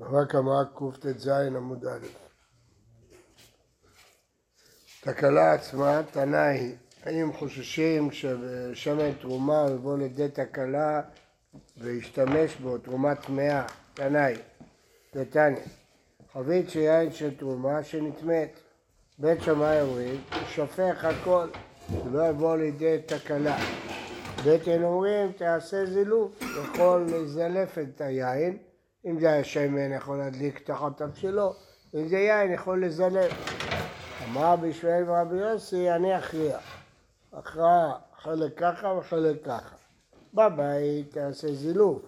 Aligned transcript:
רק 0.00 0.34
אמרה 0.34 0.64
קט"ז 0.64 1.28
עמוד 1.28 1.86
א'. 1.86 2.06
תקלה 5.00 5.52
עצמה, 5.52 6.00
היא, 6.48 6.74
האם 7.04 7.32
חוששים 7.32 8.10
שבשמן 8.10 9.12
תרומה 9.12 9.66
יבוא 9.70 9.98
לידי 9.98 10.28
תקלה 10.28 11.00
וישתמש 11.76 12.56
בו 12.56 12.78
תרומה 12.78 13.14
טמאה, 13.14 13.66
היא, 13.98 14.38
דתניא, 15.14 15.62
חבית 16.32 16.70
שיין 16.70 17.12
של 17.12 17.36
תרומה 17.36 17.84
שנטמאת, 17.84 18.60
בית 19.18 19.42
שמאי 19.42 19.80
אומרים, 19.80 20.20
שופך 20.54 21.04
הכל, 21.04 21.48
לא 22.12 22.28
יבוא 22.28 22.56
לידי 22.56 22.98
תקלה. 23.06 23.58
בית 24.44 24.68
אל 24.68 24.84
אומרים, 24.84 25.32
תעשה 25.32 25.86
זילוף, 25.86 26.42
יכול 26.42 27.06
לזלף 27.08 27.78
את 27.78 28.00
היין 28.00 28.58
אם 29.04 29.20
זה 29.20 29.32
היה 29.32 29.44
שמן 29.44 29.92
יכול 29.92 30.18
להדליק 30.18 30.58
תחת 30.58 30.96
תבשילו, 30.96 31.54
אם 31.94 32.08
זה 32.08 32.18
יין 32.18 32.52
יכול 32.52 32.84
לזלף. 32.84 33.32
אמר 34.28 34.52
רבי 34.52 34.68
ישמעאל 34.68 35.10
ורבי 35.10 35.36
יוסי, 35.36 35.90
אני 35.90 36.18
אכריע. 36.18 36.58
הכרעה 37.32 37.92
חלק 38.16 38.58
ככה 38.58 38.88
וחלק 38.88 39.44
ככה. 39.44 39.76
בבית 40.34 41.12
תעשה 41.12 41.54
זילוף, 41.54 42.02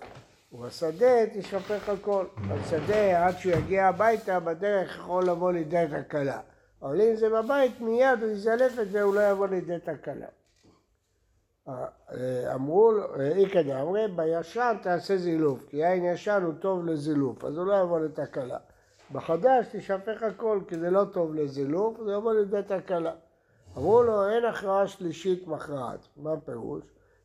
ובשדה 0.52 1.26
תשפך 1.34 1.88
הכל. 1.88 2.24
בשדה 2.48 3.26
עד 3.26 3.38
שהוא 3.38 3.52
יגיע 3.52 3.86
הביתה 3.86 4.40
בדרך 4.40 4.96
יכול 4.96 5.24
לבוא 5.24 5.52
לידי 5.52 5.84
תקלה. 6.02 6.40
אבל 6.82 7.00
אם 7.00 7.16
זה 7.16 7.28
בבית 7.28 7.80
מיד 7.80 8.22
הוא 8.22 8.30
יזלף 8.30 8.78
את 8.78 8.90
זה, 8.90 9.02
הוא 9.02 9.14
לא 9.14 9.30
יבוא 9.30 9.46
לידי 9.46 9.78
תקלה. 9.84 10.26
אמרו, 12.54 12.92
איכא 13.20 13.62
דאמרי, 13.62 14.08
בישן 14.16 14.76
תעשה 14.82 15.16
זילוף, 15.16 15.66
כי 15.68 15.76
יין 15.76 16.04
ישן 16.04 16.42
הוא 16.44 16.54
טוב 16.60 16.86
לזילוף, 16.86 17.44
אז 17.44 17.56
הוא 17.56 17.66
לא 17.66 17.82
יבוא 17.82 18.00
לתקלה. 18.00 18.58
בחדש 19.12 19.66
תשפך 19.72 20.22
הכל, 20.22 20.60
כי 20.68 20.78
זה 20.78 20.90
לא 20.90 21.04
טוב 21.12 21.34
לזילוף, 21.34 22.00
זה 22.04 22.12
יבוא 22.12 22.32
לידי 22.32 22.60
תקלה. 22.66 23.12
אמרו 23.76 24.02
לו, 24.02 24.28
אין 24.28 24.44
הכרעה 24.44 24.86
שלישית 24.86 25.46
מכרעת. 25.46 26.00
מה 26.16 26.32
הפירוש? 26.32 26.82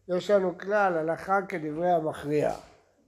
יש 0.08 0.32
לנו 0.32 0.58
כלל, 0.58 0.98
הלכה 0.98 1.42
כדברי 1.42 1.92
המכריע. 1.92 2.52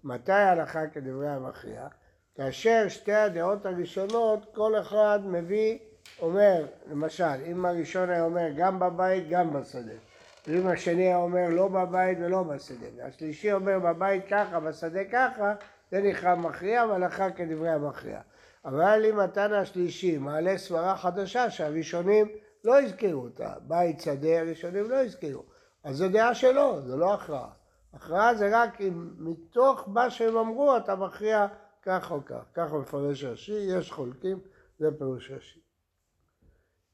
מתי 0.03 0.31
הלכה 0.31 0.87
כדברי 0.87 1.29
המכריע? 1.29 1.87
כאשר 2.35 2.87
שתי 2.87 3.13
הדעות 3.13 3.65
הראשונות, 3.65 4.45
כל 4.55 4.79
אחד 4.79 5.19
מביא, 5.23 5.77
אומר, 6.21 6.65
למשל, 6.91 7.43
אם 7.45 7.65
הראשון 7.65 8.09
היה 8.09 8.23
אומר 8.25 8.47
גם 8.57 8.79
בבית, 8.79 9.29
גם 9.29 9.53
בשדה. 9.53 10.08
ואם 10.49 10.67
השני 10.67 11.03
היה 11.03 11.17
אומר 11.17 11.49
לא 11.49 11.67
בבית 11.67 12.17
ולא 12.21 12.43
בשדה, 12.43 12.87
והשלישי 12.97 13.53
אומר 13.53 13.79
בבית 13.79 14.23
ככה, 14.29 14.59
בשדה 14.59 15.03
ככה, 15.11 15.53
זה 15.91 16.01
נקרא 16.01 16.35
מכריע 16.35 16.85
והלכה 16.85 17.31
כדברי 17.31 17.69
המכריע. 17.69 18.21
אבל 18.65 19.05
אם 19.09 19.19
התנא 19.19 19.55
השלישי 19.55 20.17
מעלה 20.17 20.57
סברה 20.57 20.97
חדשה 20.97 21.49
שהראשונים 21.49 22.27
לא 22.63 22.81
הזכירו 22.81 23.21
אותה, 23.21 23.53
בית 23.61 23.99
שדה 23.99 24.39
הראשונים 24.39 24.89
לא 24.89 25.03
הזכירו, 25.03 25.43
אז 25.83 25.95
זו 25.95 26.09
דעה 26.09 26.35
שלו, 26.35 26.81
זו 26.81 26.97
לא 26.97 27.13
הכרעה. 27.13 27.49
הכרעה 27.93 28.35
זה 28.35 28.49
רק 28.51 28.81
אם 28.81 29.09
מתוך 29.17 29.83
מה 29.87 30.09
שהם 30.09 30.37
אמרו 30.37 30.77
אתה 30.77 30.95
מכריע 30.95 31.47
כך 31.81 32.11
או 32.11 32.25
כך. 32.25 32.43
ככה 32.53 32.77
מפרש 32.77 33.23
רש"י, 33.23 33.67
יש 33.77 33.91
חולקים, 33.91 34.39
זה 34.79 34.87
פירוש 34.97 35.31
רש"י. 35.31 35.59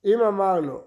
אם 0.06 0.22
אמר 0.22 0.60
לו 0.60 0.84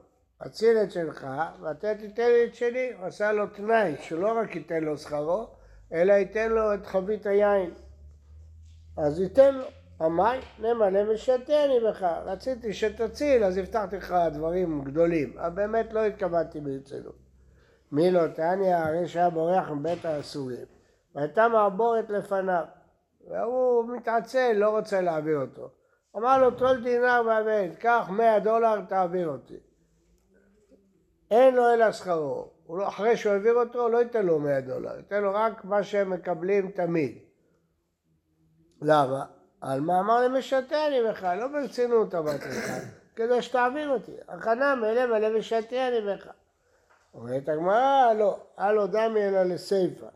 אציל 0.46 0.76
את 0.82 0.90
שלך 0.90 1.26
ואתה 1.60 1.94
תיתן 1.94 2.26
לי 2.26 2.44
את 2.44 2.54
שלי. 2.54 2.92
הוא 2.98 3.06
עשה 3.06 3.32
לו 3.32 3.46
תנאי 3.46 3.96
שלא 4.00 4.38
רק 4.38 4.56
ייתן 4.56 4.84
לו 4.84 4.98
שכרו, 4.98 5.46
אלא 5.92 6.12
ייתן 6.12 6.50
לו 6.50 6.74
את 6.74 6.86
חבית 6.86 7.26
היין. 7.26 7.70
אז 8.96 9.20
ייתן 9.20 9.54
לו. 9.54 9.64
המים 10.00 10.40
נמלא 10.58 11.10
ושתני 11.10 11.80
בך. 11.88 12.02
רציתי 12.02 12.72
שתציל, 12.72 13.44
אז 13.44 13.58
הבטחתי 13.58 13.96
לך 13.96 14.14
דברים 14.32 14.84
גדולים. 14.84 15.38
אבל 15.38 15.50
באמת 15.50 15.92
לא 15.92 16.06
התכוונתי 16.06 16.60
ברצינות. 16.60 17.18
מי 17.92 18.10
לא 18.10 18.28
תניא, 18.28 18.76
הרי 18.76 19.08
שהיה 19.08 19.30
בורח 19.30 19.70
מבית 19.70 20.04
האסורים. 20.04 20.66
והייתה 21.14 21.48
מעבורת 21.48 22.10
לפניו. 22.10 22.64
והוא 23.30 23.96
מתעצל, 23.96 24.52
לא 24.52 24.70
רוצה 24.70 25.00
להעביר 25.00 25.40
אותו. 25.40 25.70
אמר 26.16 26.38
לו, 26.38 26.50
טול 26.50 26.82
דינר 26.82 27.22
והבן, 27.26 27.74
קח 27.74 28.08
מאה 28.10 28.38
דולר, 28.38 28.80
תעביר 28.88 29.28
אותי. 29.28 29.58
אין 31.30 31.54
לו 31.54 31.74
אלא 31.74 31.92
שכרו. 31.92 32.50
לא, 32.68 32.88
אחרי 32.88 33.16
שהוא 33.16 33.32
העביר 33.32 33.54
אותו, 33.54 33.88
לא 33.88 33.98
ייתן 33.98 34.26
לו 34.26 34.38
100 34.38 34.60
דולר, 34.60 34.96
ייתן 34.96 35.22
לו 35.22 35.34
רק 35.34 35.64
מה 35.64 35.82
שהם 35.82 36.10
מקבלים 36.10 36.70
תמיד. 36.70 37.18
למה? 38.82 39.24
על 39.60 39.80
מאמר 39.80 40.20
למשתני 40.20 41.02
בכלל, 41.10 41.38
לא 41.38 41.46
ברצינות 41.46 42.14
אמרתי 42.14 42.48
לך, 42.48 42.70
כדי 43.16 43.42
שתעביר 43.42 43.88
אותי. 43.88 44.12
הכנה 44.28 44.74
מלא 44.74 45.06
מלא 45.06 45.38
משתני 45.38 46.00
בך. 46.06 46.28
אומרת 47.14 47.48
הגמרא, 47.48 48.12
לא, 48.12 48.38
הלו 48.56 48.86
דמי 48.86 49.28
אלא 49.28 49.42
לסיפא, 49.42 50.06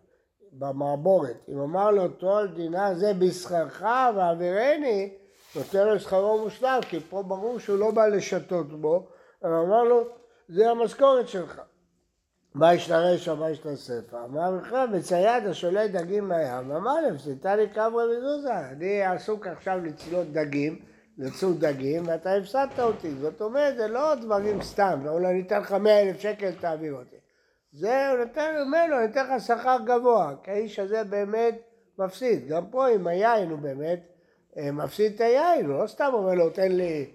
במעבורת. 0.52 1.36
אם 1.48 1.60
אמר 1.60 1.90
לו 1.90 2.08
טול 2.08 2.46
דינה 2.46 2.94
זה 2.94 3.12
בשכרך 3.18 3.82
ועבירני, 4.16 5.16
נותן 5.56 5.86
לו 5.86 6.00
שכרו 6.00 6.44
מושלם, 6.44 6.80
כי 6.88 7.00
פה 7.00 7.22
ברור 7.22 7.58
שהוא 7.58 7.78
לא 7.78 7.90
בא 7.90 8.06
לשתות 8.06 8.80
בו, 8.80 9.06
אבל 9.44 9.52
אמר 9.52 9.82
לו 9.82 10.08
זה 10.52 10.70
המשכורת 10.70 11.28
שלך. 11.28 11.60
מה 12.54 12.74
ישתרש 12.74 13.28
ומה 13.28 13.50
ישתסף? 13.50 14.14
אמר 14.14 14.56
לך, 14.56 14.76
מצייד 14.92 15.46
השולט 15.46 15.90
דגים 15.90 16.28
מהים, 16.28 16.70
אמר 16.70 17.00
להם, 17.00 17.18
סיתה 17.18 17.56
לי 17.56 17.68
קברה 17.68 18.04
מזוזה, 18.16 18.58
אני 18.58 19.02
עסוק 19.02 19.46
עכשיו 19.46 19.78
לצלות 19.84 20.32
דגים, 20.32 20.78
לצוד 21.18 21.64
דגים, 21.64 22.02
ואתה 22.06 22.34
הפסדת 22.34 22.80
אותי. 22.80 23.10
זאת 23.14 23.40
אומרת, 23.40 23.76
זה 23.76 23.88
לא 23.88 24.14
דברים 24.14 24.62
סתם, 24.62 25.00
אולי 25.08 25.26
אני 25.26 25.42
אתן 25.42 25.60
לך 25.60 25.72
מאה 25.72 26.02
אלף 26.02 26.20
שקל, 26.20 26.52
תעביר 26.60 26.94
אותי. 26.94 27.16
זה, 27.72 28.10
הוא 28.10 28.18
נותן, 28.18 28.54
לו, 28.90 28.98
אני 28.98 29.04
אתן 29.04 29.26
לך 29.26 29.42
שכר 29.42 29.76
גבוה, 29.84 30.34
כי 30.42 30.50
האיש 30.50 30.78
הזה 30.78 31.04
באמת 31.04 31.54
מפסיד. 31.98 32.48
גם 32.48 32.66
פה 32.70 32.88
עם 32.88 33.06
היין 33.06 33.50
הוא 33.50 33.58
באמת 33.58 34.00
אה, 34.56 34.72
מפסיד 34.72 35.12
את 35.14 35.20
היין, 35.20 35.66
הוא 35.66 35.78
לא 35.82 35.86
סתם 35.86 36.10
אומר 36.12 36.34
לו, 36.34 36.50
תן 36.50 36.72
לי 36.72 37.10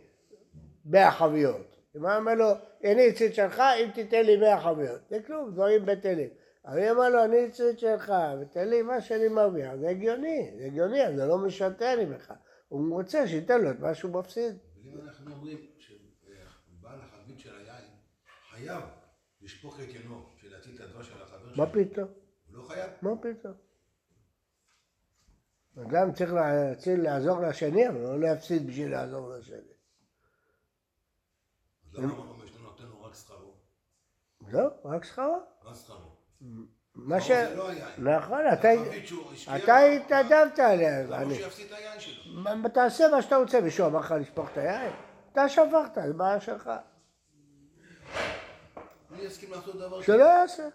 מאה 0.85 1.11
חביות. 1.11 1.66
הוא 1.99 2.11
אומר 2.11 2.33
לו, 2.33 2.51
אני 2.83 3.09
אצל 3.09 3.31
שלך 3.31 3.59
אם 3.59 3.89
תיתן 3.93 4.25
לי 4.25 4.37
מאה 4.37 4.61
חביות. 4.61 5.01
זה 5.09 5.19
כלום, 5.25 5.51
דברים 5.51 5.85
בטלים. 5.85 6.29
אבל 6.65 6.79
אם 6.83 6.95
אמר 6.95 7.09
לו, 7.09 7.23
אני 7.23 7.47
אצל 7.47 7.77
שלך 7.77 8.13
ותן 8.41 8.69
לי 8.69 8.81
מה 8.81 9.01
שאני 9.01 9.27
מרוויח, 9.27 9.75
זה 9.75 9.89
הגיוני, 9.89 10.51
זה 10.57 10.65
הגיוני, 10.65 11.15
זה 11.15 11.25
לא 11.25 11.37
משתה 11.37 11.95
לי 11.95 12.05
בך. 12.05 12.33
הוא 12.67 12.93
רוצה 12.93 13.27
שייתן 13.27 13.61
לו 13.61 13.71
את 13.71 13.79
מה 13.79 13.95
שהוא 13.95 14.19
מפסיד. 14.19 14.57
אם 14.83 15.01
אנחנו 15.01 15.31
אומרים 15.31 15.57
שבעל 15.79 16.99
החבית 16.99 17.39
של 17.39 17.55
היין 17.55 17.85
חייב 18.51 18.81
לשפוך 19.41 19.79
את 19.79 19.95
ינו, 19.95 20.25
של 20.35 20.47
את 20.55 20.79
הדבר 20.79 21.03
של 21.03 21.21
החבר 21.21 21.53
שלו. 21.53 21.65
מה 21.65 21.71
פתאום? 21.71 22.07
הוא 22.47 22.57
לא 22.57 22.63
חייב? 22.63 22.91
מה 23.01 23.11
פתאום? 23.17 23.53
אדם 25.87 26.13
צריך 26.13 26.33
לעזור 26.97 27.41
לשני, 27.41 27.89
אבל 27.89 27.99
לא 27.99 28.19
להפסיד 28.19 28.67
בשביל 28.67 28.91
לעזור 28.91 29.29
לשני. 29.29 29.76
למה 31.97 32.13
הוא 32.13 32.25
נותן 32.63 32.83
לו 32.83 33.03
רק 33.03 33.15
שכרו? 33.15 33.53
לא, 34.51 34.67
רק 34.85 35.03
שכרו. 35.03 35.37
רק 35.65 35.75
שכרו. 35.75 36.17
מה 36.95 37.21
ש... 37.21 37.31
לא. 37.31 37.69
נכון, 37.97 38.41
אתה 39.55 39.77
התנדבת 39.77 40.59
עליה. 40.59 41.03
למה 41.03 41.35
שיפסיד 41.35 41.65
את 41.65 41.71
היין 41.71 41.99
שלו? 41.99 42.69
תעשה 42.73 43.07
מה 43.11 43.21
שאתה 43.21 43.37
רוצה, 43.37 43.61
מישהו 43.61 43.87
אמר 43.87 43.99
לך 43.99 44.15
לשפוך 44.19 44.49
את 44.51 44.57
היין? 44.57 44.91
אתה 45.31 45.49
שפכת, 45.49 45.97
זה 46.07 46.13
בעיה 46.13 46.41
שלך. 46.41 46.71
מי 49.11 49.21
יסכים 49.21 49.51
לעשות 49.51 49.75
דבר 49.75 50.01
שלא 50.01 50.23
יעשה. 50.23 50.67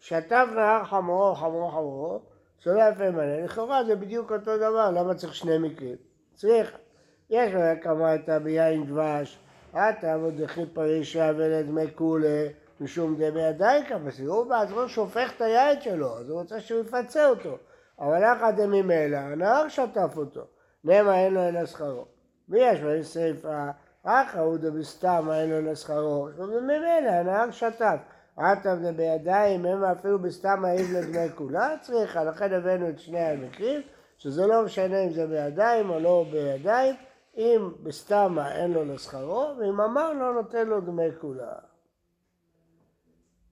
שטף 0.00 0.46
נהר 0.54 0.84
חמורו, 0.84 1.34
חמורו, 1.34 1.70
חמורו, 1.70 2.20
יפה 2.66 3.10
מלא, 3.10 3.44
לכאורה 3.44 3.84
זה 3.84 3.96
בדיוק 3.96 4.32
אותו 4.32 4.56
דבר, 4.56 4.90
למה 4.90 5.14
צריך 5.14 5.34
שני 5.34 5.58
מקרים? 5.58 5.96
צריך. 6.34 6.76
יש 7.32 7.54
לו 7.54 7.60
הקמתה 7.60 8.38
ביין 8.38 8.86
דבש, 8.86 9.38
אתה 9.70 10.16
מודחי 10.16 10.66
פרישה 10.66 11.30
ולדמי 11.36 11.94
כולי 11.94 12.48
משום 12.80 13.16
דמי 13.16 13.44
הדייקה, 13.44 13.96
הוא 14.26 14.46
בעצמו 14.46 14.88
שופך 14.88 15.32
את 15.36 15.40
היין 15.40 15.80
שלו, 15.80 16.18
אז 16.18 16.30
הוא 16.30 16.40
רוצה 16.40 16.60
שהוא 16.60 16.80
יפצה 16.80 17.28
אותו. 17.28 17.58
אבל 18.00 18.22
יחד 18.22 18.52
ממילא, 18.60 19.16
הנהר 19.16 19.68
שטף 19.68 20.14
אותו, 20.16 20.40
נאמה 20.84 21.18
אין 21.18 21.34
לו 21.34 21.48
אלא 21.48 21.66
שכרו. 21.66 22.04
ויש 22.48 22.80
לו? 22.80 23.04
סיפה, 23.04 23.64
אחא 24.02 24.38
הוא 24.38 24.56
דבסתם 24.56 25.28
אין 25.34 25.50
לו 25.50 25.58
אלא 25.58 25.74
שכרו, 25.74 26.28
וממילא 26.36 27.10
הנהר 27.10 27.50
שטף. 27.50 27.96
עטב 28.36 28.76
בידיים, 28.96 29.66
הם 29.66 29.84
אפילו 29.84 30.18
בסתם 30.18 30.64
העיב 30.64 30.86
לדמי 30.92 31.28
כולה 31.34 31.74
צריכה, 31.80 32.24
לכן 32.24 32.52
הבאנו 32.52 32.88
את 32.88 32.98
שני 32.98 33.20
המקרים, 33.20 33.80
שזה 34.18 34.46
לא 34.46 34.64
משנה 34.64 35.04
אם 35.04 35.10
זה 35.10 35.26
בידיים 35.26 35.90
או 35.90 36.00
לא 36.00 36.26
בידיים, 36.30 36.94
אם 37.36 37.72
בסתמה 37.82 38.56
אין 38.56 38.72
לו 38.72 38.84
לשכרו, 38.84 39.54
ואם 39.58 39.80
אמר 39.80 40.12
לא 40.12 40.34
נותן 40.34 40.66
לו 40.66 40.80
דמי 40.80 41.16
כולה. 41.20 41.52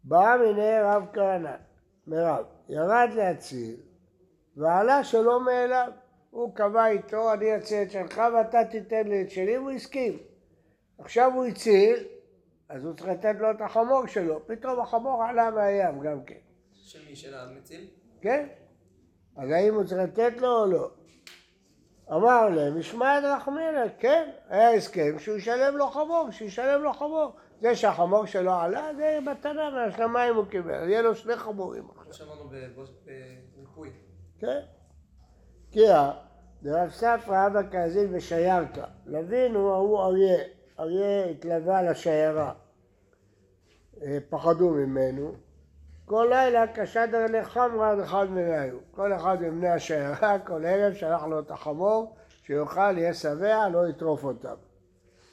בא 0.04 0.36
מיני 0.40 0.80
רב 0.82 1.06
כהנא, 1.12 1.56
מרב, 2.06 2.44
ירד 2.68 3.08
להציל, 3.14 3.76
ועלה 4.56 5.04
שלא 5.04 5.44
מאליו. 5.44 5.92
הוא 6.30 6.54
קבע 6.54 6.86
איתו, 6.86 7.32
אני 7.32 7.56
אציע 7.56 7.82
את 7.82 7.90
שלך 7.90 8.22
ואתה 8.34 8.58
תיתן 8.70 9.08
לי 9.08 9.22
את 9.22 9.30
שלי, 9.30 9.58
והוא 9.58 9.70
הסכים. 9.70 10.18
עכשיו 10.98 11.32
הוא 11.34 11.44
הציל, 11.44 12.04
אז 12.68 12.84
הוא 12.84 12.94
צריך 12.94 13.08
לתת 13.08 13.34
לו 13.38 13.50
את 13.50 13.60
החמור 13.60 14.06
שלו. 14.06 14.46
פתאום 14.46 14.80
החמור 14.80 15.24
עלה 15.24 15.50
מהים 15.50 16.00
גם 16.00 16.24
כן. 16.24 16.34
של 16.72 16.98
מי? 17.08 17.16
של 17.16 17.34
המציל? 17.34 17.86
כן? 18.20 18.48
אז 19.36 19.50
האם 19.50 19.74
הוא 19.74 19.84
צריך 19.84 20.00
לתת 20.00 20.40
לו 20.40 20.48
או 20.48 20.66
לא? 20.66 20.90
אמר 22.12 22.48
להם, 22.48 22.78
ישמע 22.78 23.18
את 23.18 23.24
רחמנה, 23.24 23.82
כן, 23.98 24.30
היה 24.48 24.74
הסכם 24.74 25.18
שהוא 25.18 25.36
ישלם 25.36 25.76
לו 25.76 25.86
חמור, 25.86 26.28
שישלם 26.30 26.82
לו 26.82 26.92
חמור. 26.92 27.32
זה 27.60 27.76
שהחמור 27.76 28.26
שלו 28.26 28.52
עלה, 28.52 28.88
זה 28.96 29.18
מתנה 29.22 29.70
מהשמיים 29.70 30.36
הוא 30.36 30.44
קיבל, 30.46 30.88
יהיה 30.88 31.02
לו 31.02 31.14
שני 31.14 31.36
חמורים 31.36 31.88
עכשיו. 32.08 32.26
בבוש- 32.50 32.90
בריפוי. 33.56 33.90
כן? 34.38 34.60
כי 35.72 35.80
דרב 36.62 36.90
ספרא 36.90 37.46
אבא 37.46 37.70
כאזין 37.70 38.14
ושיירתא. 38.14 38.84
לוין 39.06 39.54
הוא 39.54 39.72
ההוא 39.72 40.02
אריה, 40.04 40.38
אריה 40.80 41.24
התלווה 41.24 41.82
לשיירה. 41.82 42.52
אה, 44.02 44.18
פחדו 44.30 44.70
ממנו. 44.70 45.32
כל 46.10 46.26
לילה 46.30 46.64
כשדר 46.74 47.26
לחמרה 47.28 47.90
עד 47.90 47.98
אחד 48.00 48.26
מרעהו. 48.30 48.78
כל 48.90 49.12
אחד 49.12 49.42
מבני 49.42 49.68
השיירה, 49.68 50.38
כל 50.38 50.64
ערב 50.66 50.94
שלח 50.94 51.24
לו 51.24 51.40
את 51.40 51.50
החמור, 51.50 52.16
שיאכל, 52.42 52.98
יהיה 52.98 53.14
שבע, 53.14 53.68
לא 53.68 53.88
יטרוף 53.88 54.24
אותם. 54.24 54.54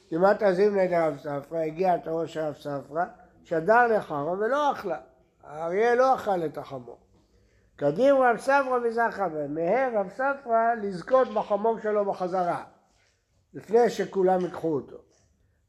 כמעט 0.08 0.42
עזים 0.42 0.76
נגד 0.78 0.98
רב 1.00 1.18
ספרא, 1.18 1.58
הגיע 1.58 1.96
תורו 1.96 2.26
של 2.26 2.40
רב 2.40 2.54
ספרא, 2.54 3.04
שדר 3.44 3.86
לחמרה 3.86 4.32
ולא 4.32 4.72
אכלה. 4.72 4.98
האריה 5.44 5.94
לא 5.94 6.14
אכל 6.14 6.44
את 6.44 6.58
החמור. 6.58 6.98
קדים 7.76 8.16
רב 8.16 8.36
ספרא 8.36 8.78
מזרחה 8.88 9.28
בהם, 9.28 9.54
מהר 9.54 9.90
רב 9.94 10.08
ספרא 10.08 10.74
לזכות 10.82 11.28
בחמור 11.34 11.78
שלו 11.78 12.04
בחזרה, 12.04 12.64
לפני 13.54 13.90
שכולם 13.90 14.40
ייקחו 14.40 14.74
אותו. 14.74 14.96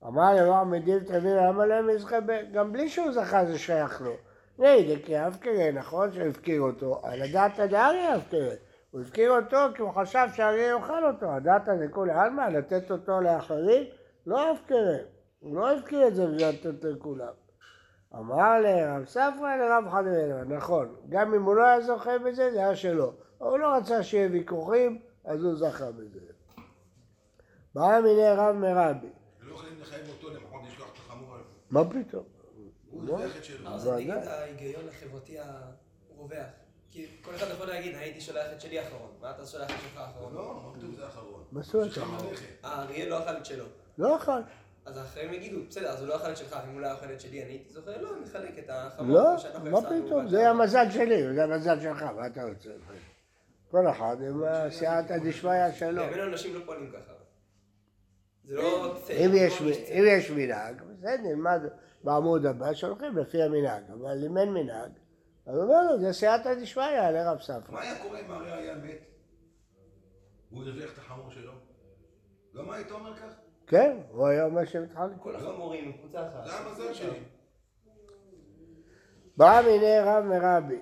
אמר 0.07 0.33
לרב 0.33 0.67
מדיב 0.67 1.03
תבין 1.03 1.35
למה 1.35 1.65
להם 1.65 1.89
יזכה 1.89 2.21
ב... 2.21 2.51
גם 2.53 2.73
בלי 2.73 2.89
שהוא 2.89 3.11
זכה 3.11 3.45
זה 3.45 3.59
שייך 3.59 4.01
לו. 4.01 4.28
נהי 4.59 4.95
דקי 4.95 5.27
אבקרה, 5.27 5.71
נכון 5.71 6.13
שהוא 6.13 6.27
הפקיר 6.27 6.61
אותו, 6.61 7.01
על 7.03 7.21
הדעתא 7.21 7.65
דאריה 7.65 8.15
אבקרה. 8.15 8.53
הוא 8.91 9.01
הפקיר 9.01 9.31
אותו 9.31 9.57
כי 9.75 9.81
הוא 9.81 9.91
חשב 9.91 10.27
שהאריה 10.33 10.67
יאכל 10.67 11.05
אותו, 11.05 11.31
הדעתא 11.31 11.75
דכולי 11.75 12.11
עלמא, 12.11 12.41
לתת 12.41 12.91
אותו 12.91 13.21
לאחרים, 13.21 13.83
לא 14.25 14.51
אבקרה. 14.51 14.97
הוא 15.39 15.55
לא 15.55 15.71
הפקיר 15.71 16.07
את 16.07 16.15
זה 16.15 16.27
בשביל 16.27 16.49
לתת 16.49 16.83
לכולם. 16.83 17.33
אמר 18.15 18.59
לרב 18.59 19.05
ספרא 19.05 19.55
לרב 19.55 19.89
חנינא, 19.91 20.43
נכון, 20.43 20.95
גם 21.09 21.33
אם 21.33 21.43
הוא 21.43 21.55
לא 21.55 21.63
היה 21.63 21.81
זוכה 21.81 22.19
בזה, 22.19 22.51
זה 22.51 22.59
היה 22.59 22.75
שלו. 22.75 23.13
הוא 23.37 23.57
לא 23.57 23.75
רצה 23.75 24.03
שיהיה 24.03 24.29
ויכוחים, 24.31 24.99
אז 25.25 25.43
הוא 25.43 25.55
זכה 25.55 25.91
בזה. 25.91 26.19
בא 27.75 27.99
מיני 28.03 28.29
רב 28.35 28.55
מרבי, 28.55 29.07
ולא 29.41 29.53
יכולים 29.53 29.73
לחייב 29.81 30.09
אותו 30.09 30.29
לפחות 30.29 30.61
לשלוח 30.67 30.89
את 30.93 30.97
החמור 30.97 31.35
הזה. 31.35 31.43
מה 31.71 31.83
פתאום? 31.89 32.38
הוא 32.99 33.07
לא. 33.07 33.17
זה 33.17 33.23
היחד 33.23 33.43
שלו. 33.43 33.79
זה 33.79 33.89
ודאי. 33.89 34.05
נגד 34.05 34.27
ההיגיון 34.27 34.87
החברתי 34.89 35.37
הרווח. 35.39 36.47
כי 36.91 37.07
כל 37.21 37.35
אחד 37.35 37.45
יכול 37.53 37.67
להגיד, 37.67 37.95
הייתי 37.95 38.21
שולח 38.21 38.45
את 38.55 38.61
שלי 38.61 38.81
אחרון, 38.81 39.11
מה 39.21 39.31
אתה 39.31 39.45
שולח 39.45 39.69
את 39.71 39.75
שלך 39.81 39.97
אחרון? 39.97 40.33
לא, 40.33 40.61
מה 40.63 40.77
פתאום 40.77 40.95
זה 40.95 41.05
האחרון? 41.05 41.43
מה 41.51 41.63
צריכים 41.63 42.03
האחרון? 42.03 42.29
ללכת. 42.29 42.45
האריה 42.63 43.09
לא 43.09 43.23
אכל 43.23 43.37
את 43.37 43.45
שלו. 43.45 43.65
לא 43.97 44.07
יכול. 44.07 44.41
אז 44.85 44.97
האחרים 44.97 45.33
יגידו, 45.33 45.59
בסדר, 45.69 45.89
אז 45.89 45.99
הוא 45.99 46.07
לא 46.07 46.15
אכל 46.15 46.31
את 46.31 46.37
שלך, 46.37 46.59
אם 46.67 46.73
הוא 46.73 46.81
לא 46.81 46.93
אכל 46.93 47.13
את 47.13 47.21
שלי, 47.21 47.43
אני 47.43 47.51
הייתי 47.51 47.73
זוכר, 47.73 48.01
לא, 48.01 48.09
נחלק 48.23 48.59
את 48.59 48.69
החמור. 48.69 49.17
לא, 49.17 49.35
מה 49.71 49.81
פתאום, 49.81 50.27
זה 50.27 50.49
המזל 50.49 50.91
שלי, 50.91 51.33
זה 51.33 51.43
המזל 51.43 51.79
שלך, 51.79 52.03
מה 52.03 52.27
אתה 52.27 52.43
רוצה? 52.43 52.69
כל 53.71 53.89
אחד 53.89 54.17
עם 54.29 54.43
הסייעתא 54.43 55.17
דשמיא 55.17 55.71
שלו. 55.79 56.03
בימינו 56.03 56.23
אנשים 56.23 56.55
לא 56.55 56.59
פועלים 56.65 56.91
ככה. 56.91 57.13
זה 58.43 58.55
לא... 58.55 58.97
אם 59.11 59.31
יש, 59.33 59.61
לא 59.61 59.69
יש 59.89 60.31
מנהג, 60.31 60.81
בסדר, 60.81 61.17
נלמד 61.23 61.61
בעמוד 62.03 62.45
הבא 62.45 62.73
שהולכים 62.73 63.17
לפי 63.17 63.41
המנהג, 63.41 63.83
אבל 63.91 64.25
אם 64.25 64.37
אין 64.37 64.53
מנהג, 64.53 64.91
אז 65.45 65.55
הוא 65.55 65.63
אומר 65.63 65.91
לו, 65.91 65.99
זה 65.99 66.13
סייעתא 66.13 66.53
דשמיא 66.53 67.09
לרב 67.11 67.39
ספרא. 67.41 67.59
מה 67.69 67.81
היה 67.81 68.03
קורה 68.03 68.19
אם 68.19 68.31
האריה 68.31 68.55
היה 68.55 68.75
מת? 68.75 68.99
הוא 70.49 70.63
הרוויח 70.63 70.93
את 70.93 70.97
החמור 70.97 71.31
שלו? 71.31 71.51
גם 72.55 72.67
מה 72.67 72.75
היית 72.75 72.91
אומר 72.91 73.15
כך? 73.15 73.33
כן, 73.67 73.97
הוא 74.11 74.27
היה 74.27 74.45
אומר 74.45 74.65
שמתחלק. 74.65 75.11
כל 75.19 75.35
החמורים 75.35 75.85
הם 75.85 75.91
קבוצה 75.91 76.27
אחת. 76.27 76.45
זה 76.45 76.53
המזל 76.53 76.93
שלי. 76.93 77.19
בא 79.37 79.61
מיני 79.65 79.99
רב 79.99 80.23
מרבי, 80.23 80.81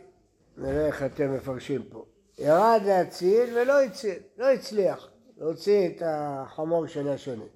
נראה 0.58 0.86
איך 0.88 1.04
אתם 1.04 1.34
מפרשים 1.36 1.84
פה. 1.84 2.06
ירד 2.38 2.82
להציל 2.86 3.58
ולא 3.58 3.82
הציל, 3.82 4.20
לא 4.38 4.52
הצליח 4.52 5.10
להוציא 5.38 5.88
את 5.88 6.02
החמור 6.06 6.88
של 6.88 7.10
השני. 7.10 7.48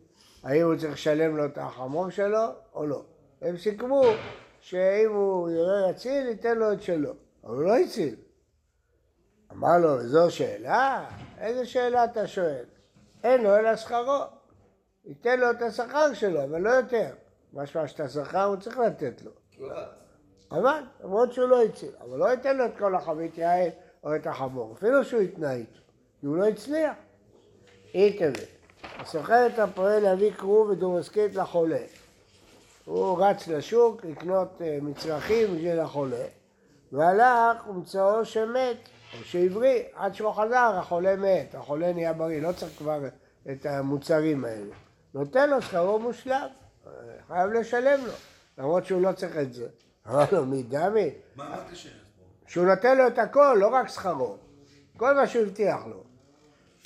האם 0.44 0.62
הוא 0.62 0.76
צריך 0.76 0.94
לשלם 0.94 1.38
לו 1.38 1.46
את 1.46 1.58
החמור 1.58 2.10
שלו 2.10 2.48
או 2.74 2.86
לא? 2.86 3.04
הם 3.42 3.58
סיכמו 3.58 4.04
שאם 4.60 5.12
הוא 5.12 5.50
יראה 5.50 5.90
יציל, 5.90 6.28
ייתן 6.28 6.58
לו 6.58 6.74
את 6.74 6.82
שלו. 6.82 7.14
אבל 7.44 7.56
הוא 7.56 7.64
לא 7.64 7.78
הציל. 7.78 8.16
אמר 9.52 9.78
לו, 9.78 10.08
זו 10.08 10.32
שאלה? 10.32 11.10
איזה 11.40 11.66
שאלה 11.66 12.04
אתה 12.04 12.28
שואל? 12.28 12.66
אין 13.24 13.44
לו 13.44 13.58
אלא 13.58 13.76
שכרו. 13.76 14.24
ייתן 15.06 15.40
לו 15.40 15.52
את 15.52 15.62
השכר 15.62 16.14
שלו, 16.14 16.44
אבל 16.44 16.62
לא 16.62 16.70
יותר. 16.70 17.10
משמע 17.54 17.88
שאת 17.88 18.00
השכר 18.00 18.44
הוא 18.44 18.56
צריך 18.56 18.78
לתת 18.78 19.22
לו. 19.22 19.32
אבל, 20.52 20.84
למרות 21.04 21.34
שהוא 21.34 21.50
לא 21.50 21.64
הציל, 21.64 21.92
אבל 22.02 22.18
לא 22.18 22.26
ייתן 22.26 22.58
לו 22.58 22.66
את 22.66 22.72
כל 22.80 22.96
החבית 22.96 23.38
יין 23.38 23.72
או 24.04 24.16
את 24.16 24.28
החמור, 24.28 24.74
אפילו 24.74 25.06
שהוא 25.06 25.22
יתנה 25.22 25.54
איתו, 25.54 25.80
כי 26.20 26.26
הוא 26.26 26.38
לא 26.38 26.48
הצליח. 26.48 26.94
אי. 27.94 28.20
הסוחר 28.84 29.48
את 29.48 29.60
הפועל 29.60 30.00
להביא 30.04 30.32
כרוב 30.32 30.70
ודורסקית 30.70 31.36
לחולה. 31.36 31.82
הוא 32.92 33.24
רץ 33.24 33.48
לשוק 33.48 34.06
לקנות 34.06 34.62
אה, 34.62 34.78
מצרכים 34.82 35.56
בשביל 35.56 35.80
החולה, 35.80 36.26
והלך 36.92 37.68
ומצאו 37.68 38.26
שמת, 38.26 38.78
או 39.14 39.24
שהבריא, 39.24 39.84
עד 39.94 40.16
שהוא 40.16 40.32
חזר 40.32 40.76
החולה 40.80 41.16
מת, 41.16 41.56
החולה 41.56 41.94
נהיה 41.94 42.14
בריא, 42.14 42.42
לא 42.42 42.52
צריך 42.52 42.78
כבר 42.78 43.00
את 43.52 43.66
המוצרים 43.66 44.46
האלה. 44.46 44.74
נותן 45.14 45.50
לו 45.50 45.62
שכרו 45.62 46.00
מושלם, 46.00 46.48
אה, 46.88 46.92
חייב 47.28 47.52
לשלם 47.52 48.06
לו, 48.06 48.14
למרות 48.58 48.86
שהוא 48.86 49.02
לא 49.02 49.12
צריך 49.12 49.38
את 49.38 49.54
זה. 49.54 49.68
אמר 50.08 50.26
לו, 50.32 50.46
מי 50.46 50.64
דמי? 50.64 51.10
מה 51.36 51.64
קשה? 51.72 51.90
שהוא 52.48 52.66
נותן 52.66 52.98
לו 52.98 53.08
את 53.08 53.20
הכל, 53.20 53.58
לא 53.60 53.68
רק 53.68 53.88
שכרו. 53.88 54.38
כל 54.98 55.14
מה 55.16 55.28
שהוא 55.28 55.46
הבטיח 55.46 55.86
לו. 55.86 56.04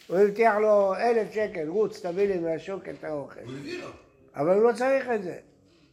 הוא 0.08 0.18
הבטיח 0.18 0.56
לו 0.56 0.96
אלף 0.96 1.32
שקל, 1.32 1.68
רוץ, 1.68 2.06
תביא 2.06 2.27
לי 2.27 2.39
מהשוק 2.39 2.89
את 2.89 3.03
האוכל. 3.03 3.39
הוא 3.39 3.53
הביא 3.60 3.84
לו. 3.84 3.89
אבל 4.36 4.56
הוא 4.56 4.63
לא 4.63 4.74
צריך 4.74 5.10
את 5.15 5.24
זה. 5.24 5.38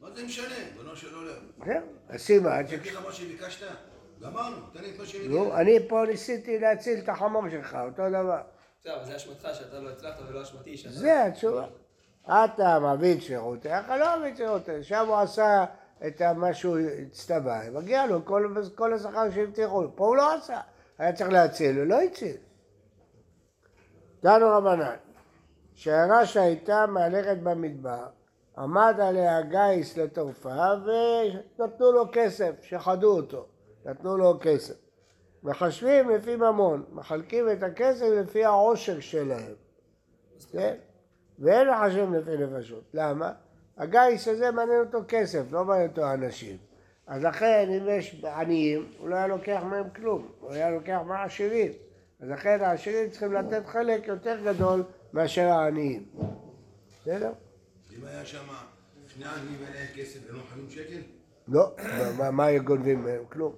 מה 0.02 0.10
זה 0.14 0.24
משנה? 0.24 0.54
בנו 0.78 0.96
של 0.96 1.14
עולם. 1.14 1.34
זהו, 1.66 1.82
אז 2.08 2.20
סימן 2.20 2.50
אני 2.50 2.68
ש... 2.68 2.72
אגיד 2.72 2.92
לך 2.92 3.04
מה 3.06 3.12
שביקשת? 3.12 3.66
גמרנו, 4.22 4.56
תן 4.72 4.80
לי 4.82 4.90
את 4.90 4.98
מה 4.98 5.06
שמגיע. 5.06 5.28
נו, 5.28 5.56
אני 5.56 5.88
פה 5.88 6.04
ניסיתי 6.06 6.58
להציל 6.58 6.98
את 6.98 7.08
החמור 7.08 7.48
שלך, 7.50 7.78
אותו 7.84 8.08
דבר. 8.08 8.40
בסדר, 8.80 8.96
אבל 8.96 9.04
זה 9.04 9.16
אשמתך 9.16 9.48
שאתה 9.52 9.80
לא 9.80 9.90
הצלחת 9.90 10.20
ולא 10.28 10.42
אשמתי 10.42 10.76
שאתה... 10.76 10.92
זה 10.92 11.24
התשובה. 11.24 11.66
אתה 12.26 12.78
מביא 12.80 13.14
את 13.14 13.22
שירותיך, 13.22 13.88
לא 13.88 14.18
מביא 14.18 14.32
את 14.32 14.36
שירותיך. 14.36 14.84
שם 14.84 15.06
הוא 15.08 15.16
עשה 15.16 15.64
את 16.06 16.22
מה 16.22 16.54
שהוא 16.54 16.78
הצטווה, 16.78 17.70
מגיע 17.70 18.06
לו 18.06 18.24
כל, 18.24 18.54
כל 18.74 18.94
השכר 18.94 19.30
שהבטיחו 19.30 19.82
לו. 19.82 19.96
פה 19.96 20.06
הוא 20.06 20.16
לא 20.16 20.34
עשה. 20.34 20.60
היה 20.98 21.12
צריך 21.12 21.30
להציל, 21.30 21.78
הוא 21.78 21.86
לא 21.86 22.00
הציל. 22.00 22.36
דנו 24.22 24.48
רבנן, 24.48 24.96
שיירה 25.74 26.26
שהייתה 26.26 26.86
מהלכת 26.86 27.36
במדבר, 27.42 28.06
עמד 28.58 28.94
עליה 29.02 29.40
גיס 29.42 29.96
לטורפה 29.96 30.72
ונתנו 30.84 31.92
לו 31.92 32.04
כסף, 32.12 32.62
שחדו 32.62 33.16
אותו, 33.16 33.46
נתנו 33.84 34.16
לו 34.16 34.38
כסף. 34.40 34.74
מחשבים 35.42 36.10
לפי 36.10 36.36
ממון, 36.36 36.84
מחלקים 36.92 37.50
את 37.50 37.62
הכסף 37.62 38.06
לפי 38.06 38.44
העושר 38.44 39.00
שלהם. 39.00 39.52
כן? 40.52 40.74
ואין 41.38 41.70
מחשבים 41.70 42.14
לפי 42.14 42.36
נפשות. 42.36 42.84
למה? 42.94 43.32
הגיס 43.78 44.28
הזה 44.28 44.50
מעניין 44.50 44.80
אותו 44.80 44.98
כסף, 45.08 45.42
לא 45.50 45.64
מעניין 45.64 45.90
אותו 45.90 46.12
אנשים. 46.12 46.56
אז 47.06 47.24
לכן 47.24 47.68
אם 47.70 47.88
יש 47.88 48.24
עניים, 48.24 48.86
הוא 48.98 49.08
לא 49.08 49.16
היה 49.16 49.26
לוקח 49.26 49.62
מהם 49.70 49.90
כלום, 49.96 50.28
הוא 50.40 50.52
היה 50.52 50.70
לוקח 50.70 50.98
מהעשירים. 51.06 51.72
אז 52.20 52.28
לכן 52.28 52.60
העשירים 52.60 53.10
צריכים 53.10 53.32
לתת 53.32 53.66
חלק 53.66 54.06
יותר 54.06 54.38
גדול 54.44 54.82
מאשר 55.12 55.48
העניים. 55.48 56.04
בסדר? 57.00 57.32
אם 57.98 58.04
היה 58.04 58.26
שם 58.26 58.44
שני 59.08 59.24
עניים 59.24 59.58
להם 59.62 59.86
כסף 59.96 60.20
והם 60.26 60.36
לא 60.36 60.42
חייבים 60.48 60.70
שקל? 60.70 61.00
לא, 61.48 61.70
מה- 62.32 62.44
היו 62.44 62.62
גונבים 62.64 63.04
מהם? 63.04 63.24
כלום. 63.28 63.52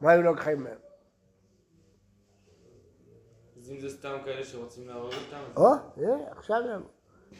מה 0.00 0.10
היו 0.12 0.22
לוקחים 0.22 0.62
מהם? 0.62 0.76
אז 3.58 3.70
אם 3.70 3.80
זה 3.80 3.90
סתם 3.90 4.16
כאלה 4.24 4.44
שרוצים 4.44 4.88
להרוג 4.88 5.12
אותם, 5.12 5.60
או, 5.60 5.66
הנה, 5.96 6.16
עכשיו 6.30 6.60
הם. 6.74 6.82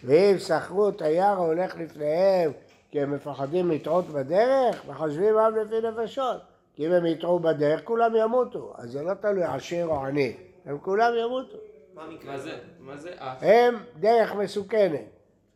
ואם 0.05 0.39
שכרו 0.39 0.91
תייר 0.91 1.25
ההולך 1.25 1.77
לפניהם 1.77 2.53
כי 2.91 3.01
הם 3.01 3.15
מפחדים 3.15 3.71
לטעות 3.71 4.07
בדרך, 4.07 4.87
מחשבים 4.89 5.39
עם 5.39 5.57
לפי 5.57 5.75
נפשות. 5.81 6.41
כי 6.75 6.87
אם 6.87 6.93
הם 6.93 7.07
יטעו 7.07 7.39
בדרך, 7.41 7.85
כולם 7.85 8.17
ימותו. 8.17 8.73
אז 8.77 8.91
זה 8.91 9.03
לא 9.03 9.15
תלוי 9.15 9.43
עשיר 9.45 9.87
או 9.87 10.05
עני, 10.07 10.37
הם 10.65 10.79
כולם 10.79 11.13
ימותו. 11.25 11.57
מה 11.95 12.39
זה, 12.39 12.59
מה 12.81 12.97
זה? 12.97 13.15
הם 13.21 13.75
דרך 14.01 14.35
מסוכנת, 14.35 15.05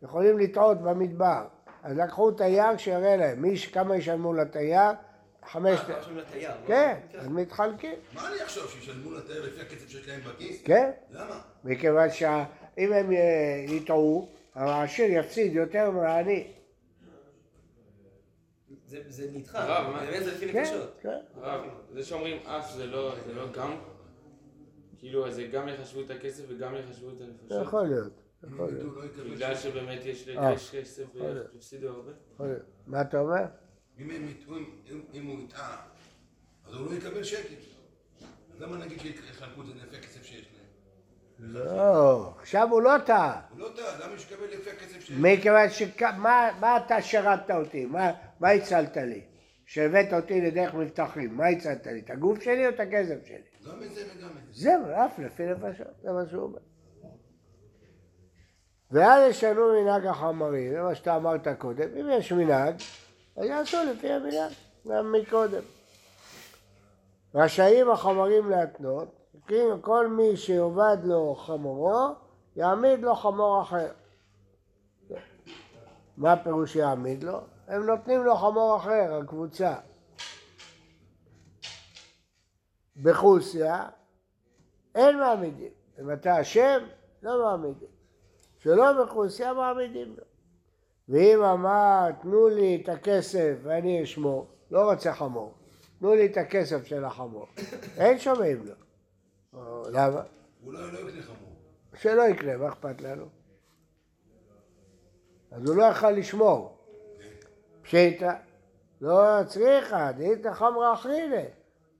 יכולים 0.05 0.39
לטעות 0.39 0.81
במדבר. 0.81 1.45
אז 1.83 1.97
לקחו 1.97 2.31
תייר 2.31 2.77
שיראה 2.77 3.15
להם, 3.17 3.41
מי, 3.41 3.57
כמה 3.57 3.97
ישלמו 3.97 4.33
לתייר? 4.33 4.91
חמש... 5.45 5.79
אה. 5.89 5.99
לא? 6.15 6.23
כן, 6.67 6.99
אז 7.17 7.27
מתחלקים, 7.27 7.93
מה 8.13 8.27
אני 8.33 8.43
אחשוב, 8.43 8.67
שישלמו 8.69 9.11
לתייר 9.11 9.45
לפי 9.45 9.61
הכסף 9.61 9.89
שיש 9.89 10.07
להם 10.07 10.21
בכיס? 10.21 10.61
כן. 10.63 10.91
למה? 11.11 11.41
מכיוון 11.63 12.09
שאם 12.09 12.33
הם 12.93 13.11
אה, 13.11 13.17
יטעו, 13.67 14.29
העשיר 14.55 15.11
יפסיד 15.11 15.53
יותר 15.53 15.91
מהעני. 15.91 16.47
זה- 18.87 19.01
זה 19.07 19.27
נדחה, 19.33 19.63
הרב, 19.63 19.93
מה? 19.93 19.99
באמת 19.99 20.23
זה 20.23 20.31
לפי 20.31 20.51
כן, 20.51 20.61
נפשות. 20.61 20.99
כן. 21.01 21.17
זה 21.93 22.03
שאומרים 22.03 22.37
אף 22.45 22.71
זה 22.71 22.85
לא, 22.85 23.15
זה 23.25 23.33
לא 23.33 23.51
גם? 23.51 23.75
כאילו, 24.97 25.27
אז 25.27 25.35
זה 25.35 25.43
גם 25.43 25.67
יחשבו 25.67 26.01
את 26.01 26.09
הכסף 26.09 26.43
וגם 26.49 26.75
יחשבו 26.75 27.09
את 27.09 27.21
הנפשות? 27.21 27.61
יכול 27.67 27.83
להיות, 27.87 28.13
יכול 28.53 28.69
להיות, 28.73 29.17
לא 29.17 29.35
בגלל. 29.35 29.55
שבאמת 29.55 30.05
יש 30.05 30.27
אה. 30.29 30.55
כסף. 30.71 31.03
והפסידו 31.15 31.87
הרבה? 31.89 32.11
יכול 32.33 32.45
להיות. 32.47 32.61
מה 32.87 33.01
אתה 33.01 33.19
אומר? 33.19 33.43
אם 33.99 34.09
הם 34.09 34.27
יטעו, 34.29 34.57
אם- 34.57 34.65
אם- 34.91 35.01
אם 35.13 35.25
הוא 35.25 35.39
יטעה, 35.43 35.77
אז 36.67 36.73
הוא 36.73 36.85
לא 36.91 36.95
יקבל 36.95 37.23
שקל. 37.23 37.53
אז 38.55 38.61
למה 38.61 38.77
נגיד 38.77 38.99
שיחלקו 38.99 39.61
את 39.61 39.65
זה 39.67 39.73
לפי 39.87 39.97
הכסף 39.97 40.23
שיש 40.23 40.45
להם? 40.53 40.65
לא, 41.39 42.33
עכשיו 42.39 42.67
הוא 42.71 42.81
לא 42.81 42.91
טעה. 43.05 43.41
הוא 43.51 43.59
לא 43.59 43.69
טעה, 43.75 44.07
למה 44.07 44.19
שיקבל 44.19 44.45
לפי 44.53 44.69
הכסף 44.69 44.99
שיש 44.99 45.11
להם? 45.11 45.21
מכיוון 45.25 45.69
שכ... 45.69 46.01
מה, 46.03 46.49
מה 46.59 46.77
אתה 46.77 47.01
שירתת 47.01 47.51
אותי? 47.51 47.85
מה, 47.85 48.11
מה 48.39 48.49
הצלת 48.49 48.97
לי? 48.97 49.21
שהבאת 49.65 50.13
אותי 50.13 50.41
לדרך 50.41 50.73
מבטחים, 50.73 51.37
מה 51.37 51.47
הצלת 51.47 51.87
לי? 51.87 51.99
את 51.99 52.09
הגוף 52.09 52.41
שלי 52.43 52.65
או 52.65 52.69
את 52.69 52.79
הכסף 52.79 53.25
שלי? 53.25 53.37
גם 53.71 53.83
את 53.83 53.91
זה 53.95 54.03
וגם 54.17 54.29
את 54.29 54.55
זה. 54.55 54.61
זהו, 54.63 54.83
אף 55.05 55.19
לפי 55.19 55.43
נפשות, 55.45 55.87
זה 56.01 56.11
מה 56.11 56.21
שהוא 56.29 56.43
אומר. 56.43 56.59
ואל 58.91 59.29
ישנו 59.29 59.81
מנהג 59.81 60.05
החמרים, 60.05 60.71
זה 60.71 60.81
מה 60.81 60.95
שאתה 60.95 61.15
אמרת 61.15 61.47
קודם, 61.57 61.97
אם 61.99 62.09
יש 62.09 62.31
מנהג, 62.31 62.75
אז 63.37 63.45
יעשו 63.45 63.77
לפי 63.91 64.11
המנהג, 64.11 64.51
גם 64.87 65.11
מקודם. 65.11 65.61
רשאים 67.35 67.91
החמרים 67.91 68.49
להתנות, 68.49 69.07
כי 69.47 69.55
כל 69.81 70.07
מי 70.07 70.37
שיאבד 70.37 70.97
לו 71.03 71.35
חמורו, 71.35 72.07
יעמיד 72.55 72.99
לו 72.99 73.15
חמור 73.15 73.61
אחר. 73.61 73.91
מה 76.17 76.33
הפירוש 76.33 76.75
יעמיד 76.75 77.23
לו? 77.23 77.39
הם 77.67 77.85
נותנים 77.85 78.23
לו 78.23 78.35
חמור 78.35 78.77
אחר, 78.77 79.19
הקבוצה. 79.23 79.75
בחוסיה 83.01 83.89
אין 84.95 85.19
מעמידים. 85.19 85.71
אם 85.99 86.11
אתה 86.11 86.41
אשם, 86.41 86.83
לא 87.23 87.43
מעמידים. 87.43 87.94
שלא 88.65 89.03
בחוסיה 89.03 89.53
מעמידים 89.53 90.15
לו. 90.17 90.23
ואם 91.09 91.43
אמר, 91.43 92.11
תנו 92.21 92.47
לי 92.47 92.81
את 92.83 92.89
הכסף 92.89 93.55
ואני 93.63 94.03
אשמור, 94.03 94.47
לא 94.71 94.91
רוצה 94.91 95.13
חמור, 95.13 95.53
תנו 95.99 96.15
לי 96.15 96.25
את 96.25 96.37
הכסף 96.37 96.85
של 96.85 97.05
החמור. 97.05 97.47
אין 97.97 98.19
שומעים 98.19 98.65
לו. 98.65 98.73
למה? 99.91 100.21
אולי 100.65 100.91
לא 100.91 100.99
יקנה 100.99 101.21
חמור. 101.23 101.53
שלא 101.95 102.21
יקנה, 102.21 102.57
מה 102.57 102.67
אכפת 102.67 103.01
לנו? 103.01 103.25
אז 105.51 105.69
הוא 105.69 105.75
לא 105.75 105.83
יכל 105.83 106.11
לשמור. 106.11 106.77
פשיטא, 107.81 108.33
לא 109.01 109.43
צריכה, 109.47 110.11
דאית 110.11 110.47
חמרה 110.53 110.93
אחרינה. 110.93 111.41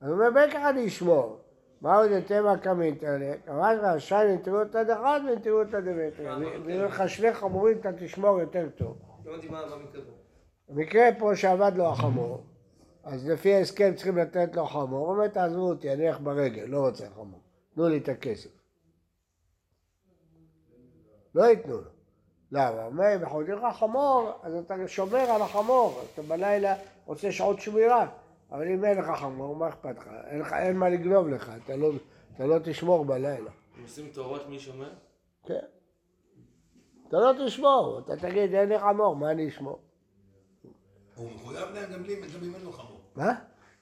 אז 0.01 0.09
הוא 0.09 0.13
אומר, 0.13 0.29
בטח 0.47 0.59
אני 0.69 0.87
אשמור. 0.87 1.39
מה 1.81 1.97
עוד 1.97 2.19
תמה 2.19 2.57
קמינטרלה? 2.57 3.33
אמרת 3.49 3.79
לך, 3.83 4.01
שי 4.01 4.15
נטרותא 4.33 4.83
דחת. 4.83 5.21
ואם 6.65 6.81
לך 6.81 7.09
שני 7.09 7.33
חמורים 7.33 7.77
אתה 7.77 7.89
תשמור 7.93 8.39
יותר 8.39 8.69
טוב. 8.77 8.97
לא 9.25 9.37
מה 9.49 9.59
המקרה 9.59 10.01
פה. 10.01 10.11
במקרה 10.69 11.05
פה 11.19 11.35
שעבד 11.35 11.71
לו 11.75 11.85
החמור, 11.85 12.43
אז 13.03 13.29
לפי 13.29 13.55
ההסכם 13.55 13.93
צריכים 13.95 14.17
לתת 14.17 14.55
לו 14.55 14.65
חמור, 14.65 15.07
הוא 15.07 15.15
אומר 15.15 15.27
תעזבו 15.27 15.69
אותי, 15.69 15.93
אני 15.93 16.09
אלך 16.09 16.19
ברגל, 16.19 16.63
לא 16.63 16.79
רוצה 16.79 17.09
חמור, 17.15 17.39
תנו 17.75 17.89
לי 17.89 17.97
את 17.97 18.09
הכסף. 18.09 18.49
לא 21.35 21.43
ייתנו 21.43 21.73
לו. 21.73 21.89
למה? 22.51 22.69
הוא 22.69 22.85
אומר, 22.85 23.15
אם 23.15 23.51
לך 23.51 23.77
חמור, 23.77 24.31
אז 24.43 24.55
אתה 24.55 24.75
שומר 24.87 25.19
על 25.19 25.41
החמור, 25.41 26.01
אתה 26.13 26.21
בלילה 26.21 26.75
רוצה 27.05 27.31
שעות 27.31 27.59
שמירה, 27.59 28.07
אבל 28.51 28.67
אם 28.67 28.85
אין 28.85 28.97
לך 28.97 29.05
חמור, 29.19 29.55
מה 29.55 29.69
אכפת 29.69 29.97
לך? 29.97 30.07
אין, 30.27 30.39
לך, 30.39 30.53
אין 30.53 30.77
מה 30.77 30.89
לגנוב 30.89 31.27
לך, 31.27 31.51
אתה 31.63 31.75
לא, 31.75 31.91
אתה 32.35 32.45
לא 32.45 32.55
תשמור 32.63 33.05
בלילה. 33.05 33.51
הם 33.77 33.83
עושים 33.83 34.09
תורות 34.13 34.49
מי 34.49 34.59
שומר? 34.59 34.89
כן. 35.45 35.59
אתה 37.07 37.17
לא 37.17 37.45
תשמור, 37.45 37.99
אתה 38.05 38.15
תגיד, 38.17 38.53
אין 38.53 38.69
לי 38.69 38.79
חמור, 38.79 39.15
מה 39.15 39.31
אני 39.31 39.49
אשמור? 39.49 39.79
הוא 41.15 41.31
מחויב 41.31 41.69
להם 41.73 41.93
גם 41.93 42.03
לי, 42.03 42.15
גם 42.15 42.43
אם 42.43 42.55
אין 42.55 42.63
לו 42.63 42.71
חמור. 42.71 43.01
מה? 43.15 43.33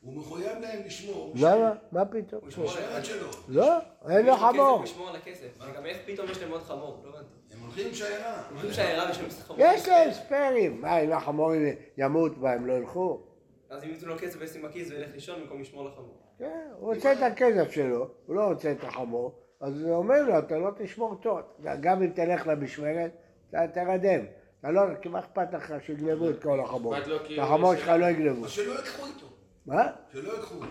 הוא 0.01 0.13
מחויב 0.13 0.58
להם 0.62 0.82
לשמור. 0.86 1.34
למה? 1.36 1.74
מה 1.91 2.05
פתאום? 2.05 2.41
הוא 2.41 2.50
ישמור 2.50 2.72
על 2.72 2.77
משמרת 2.77 3.05
שלו. 3.05 3.27
לא, 3.48 3.77
אין 4.10 4.25
לו 4.25 4.38
חמור. 4.38 4.77
הוא 4.77 4.84
ישמור 4.84 5.10
על 5.10 5.15
הכסף. 5.15 5.60
וגם 5.60 5.86
איך 5.86 5.98
פתאום 6.05 6.29
יש 6.29 6.41
להם 6.41 6.51
עוד 6.51 6.62
חמור? 6.62 7.01
לא 7.03 7.10
הבנתי. 7.10 7.34
הם 7.53 7.60
הולכים 7.60 7.88
עם 7.88 7.93
שיירה. 7.93 8.34
הם 8.50 8.55
חושבים 8.55 8.74
שהעירה 8.74 9.10
בשביל 9.10 9.27
מסת 9.27 9.43
חמור. 9.43 9.60
יש 9.62 9.88
להם 9.88 10.12
ספיירים. 10.12 10.82
מה, 10.82 11.00
אם 11.00 11.12
החמור 11.12 11.51
ימות 11.98 12.38
בה, 12.38 12.53
הם 12.53 12.65
לא 12.65 12.74
ילכו? 12.74 13.22
אז 13.73 13.83
אם 13.83 13.89
ייתנו 13.89 14.07
לו 14.09 14.17
כסף 14.17 14.37
וישים 14.39 14.61
בכיס 14.61 14.91
וילך 14.91 15.09
לישון 15.13 15.41
במקום 15.41 15.61
לשמור 15.61 15.85
לחמור. 15.89 16.17
כן, 16.39 16.67
הוא 16.79 16.93
רוצה 16.93 17.13
את 17.13 17.17
הכסף 17.21 17.71
שלו, 17.71 18.07
הוא 18.25 18.35
לא 18.35 18.43
רוצה 18.45 18.71
את 18.71 18.83
החמור, 18.83 19.39
אז 19.61 19.81
הוא 19.83 19.95
אומר 19.95 20.23
לו, 20.23 20.39
אתה 20.39 20.57
לא 20.57 20.69
תשמור 20.77 21.15
טוב. 21.15 21.39
גם 21.81 22.03
אם 22.03 22.09
תלך 22.09 22.47
למשמרת, 22.47 23.11
אתה 23.49 23.67
תרדם. 23.73 24.25
אתה 24.59 24.71
לא, 24.71 24.81
כי 25.01 25.09
מה 25.09 25.19
אכפת 25.19 25.53
לך 25.53 25.73
שיגנבו 25.85 26.29
את 26.29 26.43
כל 26.43 26.59
החמור? 26.59 26.97
את 26.97 27.03
כי- 27.27 27.41
החמור 27.41 27.75
שלך 27.75 27.87
לא 27.87 28.05
יגנבו. 28.05 28.45
אז 28.45 28.51
שלא 28.51 28.73
יקחו 28.79 29.05
איתו. 29.05 29.25
מה? 29.65 29.87
שלא 30.13 30.33
יקחו 30.33 30.55
איתו. 30.55 30.65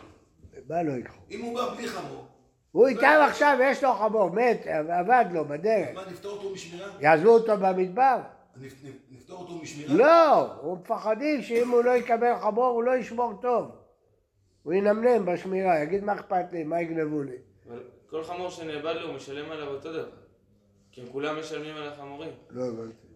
מה 0.68 0.82
לא 0.82 0.92
ייקחו? 0.92 1.20
אם 1.30 1.40
הוא 1.42 1.54
בא 1.54 1.74
בלי 1.74 1.88
חמור, 1.88 2.24
הוא 2.72 2.88
איתם 2.88 3.20
עכשיו, 3.28 3.58
יש 3.62 3.84
לו 3.84 3.92
חמור, 3.94 4.30
מת, 4.30 4.66
עבד 4.88 5.24
לו 5.32 5.44
בדרך. 5.44 5.88
מה, 5.94 6.02
נפטור 6.10 6.32
אותו 6.32 6.50
משמירה? 6.50 6.88
יעזבו 7.00 7.28
אותו 7.28 7.52
במדבר? 7.56 8.18
נפ- 8.56 8.84
נפ- 8.84 9.10
נפטור 9.10 9.38
אותו 9.38 9.54
משמירה? 9.54 9.94
לא, 9.94 10.52
הוא 10.60 10.78
מפחדים 10.78 11.42
שאם 11.42 11.68
הוא 11.68 11.84
לא 11.84 11.90
יקבל 11.90 12.38
חמור, 12.40 12.64
הוא 12.66 12.82
לא 12.82 12.96
ישמור 12.96 13.32
טוב. 13.42 13.70
הוא 14.62 14.72
ינמנם 14.72 15.26
בשמירה, 15.26 15.78
יגיד 15.82 16.04
מה 16.04 16.14
אכפת 16.14 16.44
לי, 16.52 16.64
מה 16.64 16.80
יגנבו 16.80 17.22
לי. 17.22 17.36
אבל 17.68 17.78
כל 18.06 18.24
חמור 18.24 18.50
שנאבד 18.50 18.94
לו 19.00 19.06
הוא 19.08 19.16
משלם 19.16 19.50
עליו 19.50 19.68
אותו 19.68 19.92
דבר. 19.92 20.10
כי 20.92 21.00
הם 21.00 21.06
כולם 21.12 21.38
משלמים 21.38 21.76
על 21.76 21.88
החמורים. 21.88 22.32
לא 22.50 22.64
הבנתי. 22.64 23.06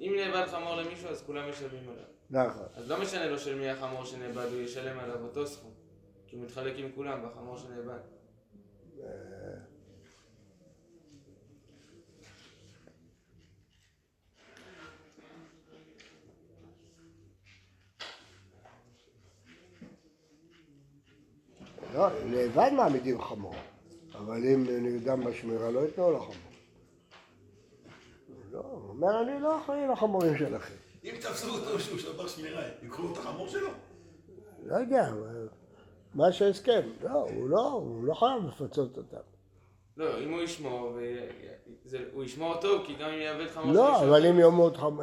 אם 0.00 0.12
נאבד 0.16 0.46
חמור 0.46 0.74
למישהו 0.76 1.08
אז 1.08 1.22
כולם 1.26 1.48
משלמים 1.50 1.82
עליו. 1.88 2.04
נכון. 2.48 2.66
אז 2.74 2.90
לא 2.90 3.00
משנה 3.00 3.26
לו 3.26 3.38
של 3.38 3.58
מי 3.58 3.70
החמור 3.70 4.04
שנאבד, 4.04 4.46
הוא 4.52 4.60
ישלם 4.60 4.98
עליו 4.98 5.22
אותו 5.22 5.46
סכום. 5.46 5.70
כי 6.26 6.36
הוא 6.36 6.44
מתחלק 6.44 6.74
עם 6.76 6.88
כולם 6.94 7.18
בחמור 7.26 7.56
שנאבד. 7.58 7.98
לא, 21.98 22.08
לבד 22.26 22.70
מעמידים 22.76 23.22
חמור. 23.22 23.54
אבל 24.14 24.44
אם 24.54 24.64
נרדם 24.68 25.24
בשמירה 25.24 25.70
לא 25.70 25.80
ייתנו 25.80 26.10
לו 26.10 26.20
חמור. 26.20 26.34
לא, 28.52 28.58
הוא 28.58 28.88
אומר 28.88 29.22
אני 29.22 29.42
לא 29.42 29.58
אחראי 29.60 29.86
לחמורים 29.92 30.38
שלכם. 30.38 30.74
אם 31.04 31.14
תפסו 31.20 31.48
אותו 31.48 31.80
שהוא 31.80 31.98
שבר 31.98 32.28
שמירה, 32.28 32.62
יקחו 32.82 33.12
את 33.12 33.18
החמור 33.18 33.48
שלו? 33.48 33.68
לא 34.64 34.76
יודע, 34.76 35.10
מה 36.14 36.32
שהסכם. 36.32 36.80
לא, 37.02 37.10
הוא 37.10 37.48
לא, 37.48 37.68
הוא 37.70 38.04
לא 38.04 38.14
חייב 38.14 38.44
לפצות 38.48 38.96
אותם. 38.96 39.16
לא, 39.96 40.20
אם 40.24 40.32
הוא 40.32 40.40
ישמור. 40.40 40.98
הוא 42.12 42.24
ישמור 42.24 42.54
אותו, 42.54 42.68
כי 42.86 42.94
גם 42.94 43.10
אם 43.10 43.20
יאבד 43.20 43.48
חמור 43.48 43.72
לא, 43.72 44.00
אבל 44.04 44.26
אם 44.26 44.40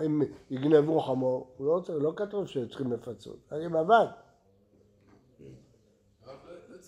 אם 0.06 0.22
יגנבו 0.50 1.02
חמור, 1.02 1.54
הוא 1.58 1.68
לא 1.68 1.82
לא 2.02 2.14
כתוב 2.16 2.48
שצריכים 2.48 2.92
לפצות. 2.92 3.38
אני 3.52 3.66
עבד. 3.66 4.25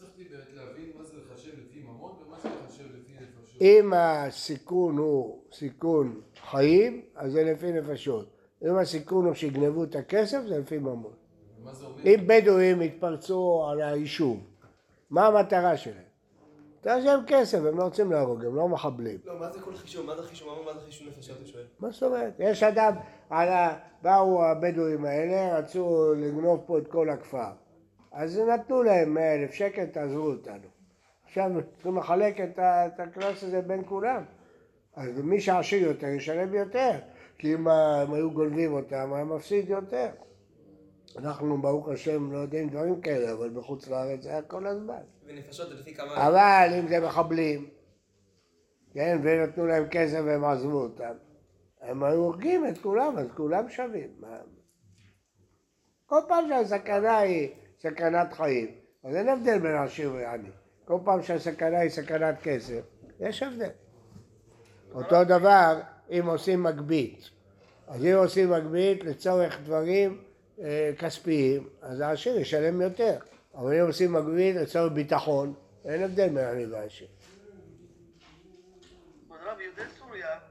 הרב, 0.01 0.09
הצלחתי 0.09 0.23
באמת 0.23 0.53
להבין 0.55 0.91
מה 0.97 1.03
זה 1.03 1.13
לחשב 1.17 1.51
לפי 1.51 1.79
ממון 1.81 2.11
ומה 2.27 2.37
זה 2.39 2.49
לחשב 2.65 2.83
לפי 2.83 3.13
נפשות. 3.13 3.61
אם 3.61 3.93
הסיכון 3.93 4.97
הוא 4.97 5.41
סיכון 5.53 6.21
חיים, 6.49 7.01
אז 7.15 7.31
זה 7.31 7.43
לפי 7.43 7.71
נפשות. 7.71 8.27
אם 8.63 8.75
הסיכון 8.75 9.25
הוא 9.25 9.33
שיגנבו 9.33 9.83
את 9.83 9.95
הכסף, 9.95 10.39
זה 10.47 10.59
לפי 10.59 10.77
ממון. 10.77 11.13
אם 12.05 12.19
בדואים 12.27 12.81
יתפרצו 12.81 13.67
על 13.69 13.81
היישוב, 13.81 14.39
מה 15.09 15.27
המטרה 15.27 15.77
שלהם? 15.77 16.07
אתה 16.81 17.01
שהם 17.01 17.19
כסף, 17.27 17.57
הם 17.57 17.77
לא 17.77 17.83
רוצים 17.83 18.11
להרוג, 18.11 18.45
הם 18.45 18.55
לא 18.55 18.67
מחבלים. 18.67 19.19
לא, 19.25 19.39
מה 19.39 19.51
זה 19.51 19.59
כל 19.61 19.75
חישוב? 19.75 20.05
מה 20.05 20.15
זה 20.15 20.23
חישוב? 20.23 20.49
מה 20.65 20.73
זה 20.73 20.79
חישוב 20.85 21.07
נפשות? 21.07 21.37
הוא 21.37 21.47
שואל. 21.47 21.63
מה 21.79 21.91
זאת 21.91 22.03
אומרת? 22.03 22.33
יש 22.39 22.63
אדם. 22.63 22.93
באו 24.01 24.45
הבדואים 24.45 25.05
האלה, 25.05 25.57
רצו 25.59 26.13
לגנוב 26.17 26.63
פה 26.65 26.77
את 26.77 26.87
כל 26.87 27.09
הכפר. 27.09 27.51
אז 28.17 28.39
נתנו 28.39 28.83
להם 28.83 29.13
100 29.13 29.35
אלף 29.35 29.51
שקל, 29.51 29.85
תעזבו 29.85 30.31
אותנו. 30.31 30.67
עכשיו 31.25 31.51
צריכים 31.73 31.97
לחלק 31.97 32.41
את 32.41 32.99
הקנס 32.99 33.43
הזה 33.43 33.61
בין 33.61 33.83
כולם. 33.85 34.23
אז 34.95 35.19
מי 35.19 35.41
שעשיר 35.41 35.87
יותר 35.87 36.07
ישלם 36.07 36.53
יותר, 36.53 36.91
כי 37.37 37.53
אם 37.53 37.67
הם 37.67 38.13
היו 38.13 38.31
גונבים 38.31 38.73
אותם, 38.73 39.13
היה 39.13 39.23
מפסיד 39.23 39.69
יותר. 39.69 40.09
אנחנו 41.17 41.61
ברוך 41.61 41.89
השם 41.89 42.31
לא 42.31 42.37
יודעים 42.37 42.69
דברים 42.69 43.01
כאלה, 43.01 43.31
אבל 43.33 43.49
בחוץ 43.49 43.87
לארץ 43.87 44.23
זה 44.23 44.29
היה 44.29 44.41
כל 44.41 44.67
הזמן. 44.67 45.01
ונפשות 45.25 45.69
זה 45.69 45.75
לפי 45.75 45.95
כמה... 45.95 46.27
אבל 46.27 46.69
אם 46.79 46.87
זה 46.87 46.99
מחבלים, 46.99 47.69
כן, 48.93 49.19
ונתנו 49.23 49.67
להם 49.67 49.87
כסף 49.91 50.19
והם 50.25 50.45
עזבו 50.45 50.81
אותם, 50.81 51.13
הם 51.81 52.03
היו 52.03 52.17
הורגים 52.17 52.67
את 52.67 52.77
כולם, 52.77 53.17
אז 53.17 53.27
כולם 53.35 53.69
שווים. 53.69 54.09
כל 56.05 56.19
פעם 56.27 56.45
שהסכנה 56.49 57.17
היא 57.17 57.49
סכנת 57.79 58.33
חיים, 58.33 58.75
אז 59.03 59.15
אין 59.15 59.29
הבדל 59.29 59.59
בין 59.59 59.75
עשיר 59.75 60.13
ועני. 60.13 60.49
כל 60.85 60.97
פעם 61.05 61.23
שהסכנה 61.23 61.79
היא 61.79 61.89
סכנת 61.89 62.35
כסף, 62.43 62.81
יש 63.19 63.43
הבדל. 63.43 63.69
אותו 64.91 65.23
דבר 65.23 65.79
אם 66.09 66.25
עושים 66.25 66.63
מגבית. 66.63 67.29
אז 67.87 68.05
אם 68.05 68.15
עושים 68.15 68.51
מגבית 68.51 69.03
לצורך 69.03 69.59
דברים 69.63 70.23
אה, 70.59 70.91
כספיים, 70.99 71.69
אז 71.81 71.99
העשיר 71.99 72.39
ישלם 72.39 72.81
יותר. 72.81 73.17
אבל 73.55 73.73
אם 73.73 73.87
עושים 73.87 74.13
מגבית 74.13 74.55
לצורך 74.55 74.93
ביטחון, 74.93 75.53
אין 75.85 76.03
הבדל 76.03 76.29
בין 76.29 76.45
עני 76.45 76.65
ועשיר. 76.65 77.07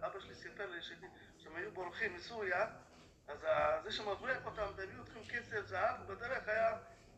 אבא 0.02 0.20
שלי 0.20 2.08
מסוריה, 2.16 2.66
אז 3.28 3.38
זה 3.84 3.90
שמבריח 3.92 4.46
אותם, 4.46 4.62
והביאו 4.76 5.02
אתכם 5.02 5.20
כסף, 5.28 5.66
זהב, 5.66 5.96
בדרך 6.06 6.48
היה 6.48 6.76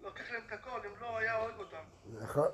לוקח 0.08 0.32
להם 0.32 0.42
את 0.46 0.52
הכל, 0.52 0.80
אם 0.86 0.92
לא 1.00 1.18
היה 1.18 1.36
הורג 1.36 1.52
אותם. 1.58 1.76
נכון. 2.20 2.48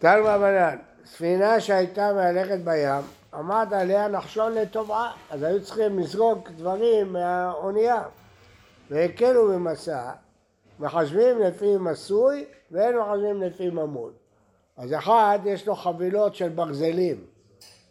בנן, 0.00 0.76
ספינה 1.04 1.60
שהייתה 1.60 2.12
מהלכת 2.12 2.58
בים, 2.64 3.04
עמד 3.34 3.68
עליה 3.72 4.08
נחשון 4.08 4.54
לטובעה, 4.54 5.16
אז 5.30 5.42
היו 5.42 5.64
צריכים 5.64 5.98
לזרוק 5.98 6.48
דברים 6.50 7.12
מהאונייה, 7.12 8.02
והקלו 8.90 9.48
במסע, 9.48 10.12
מחשבים 10.78 11.38
לפי 11.38 11.76
מסוי 11.76 12.44
ואין 12.70 12.98
מחשבים 12.98 13.42
לפי 13.42 13.70
ממון. 13.70 14.12
אז 14.76 14.94
אחד 14.94 15.38
יש 15.44 15.66
לו 15.66 15.74
חבילות 15.74 16.34
של 16.34 16.48
ברזלים, 16.48 17.24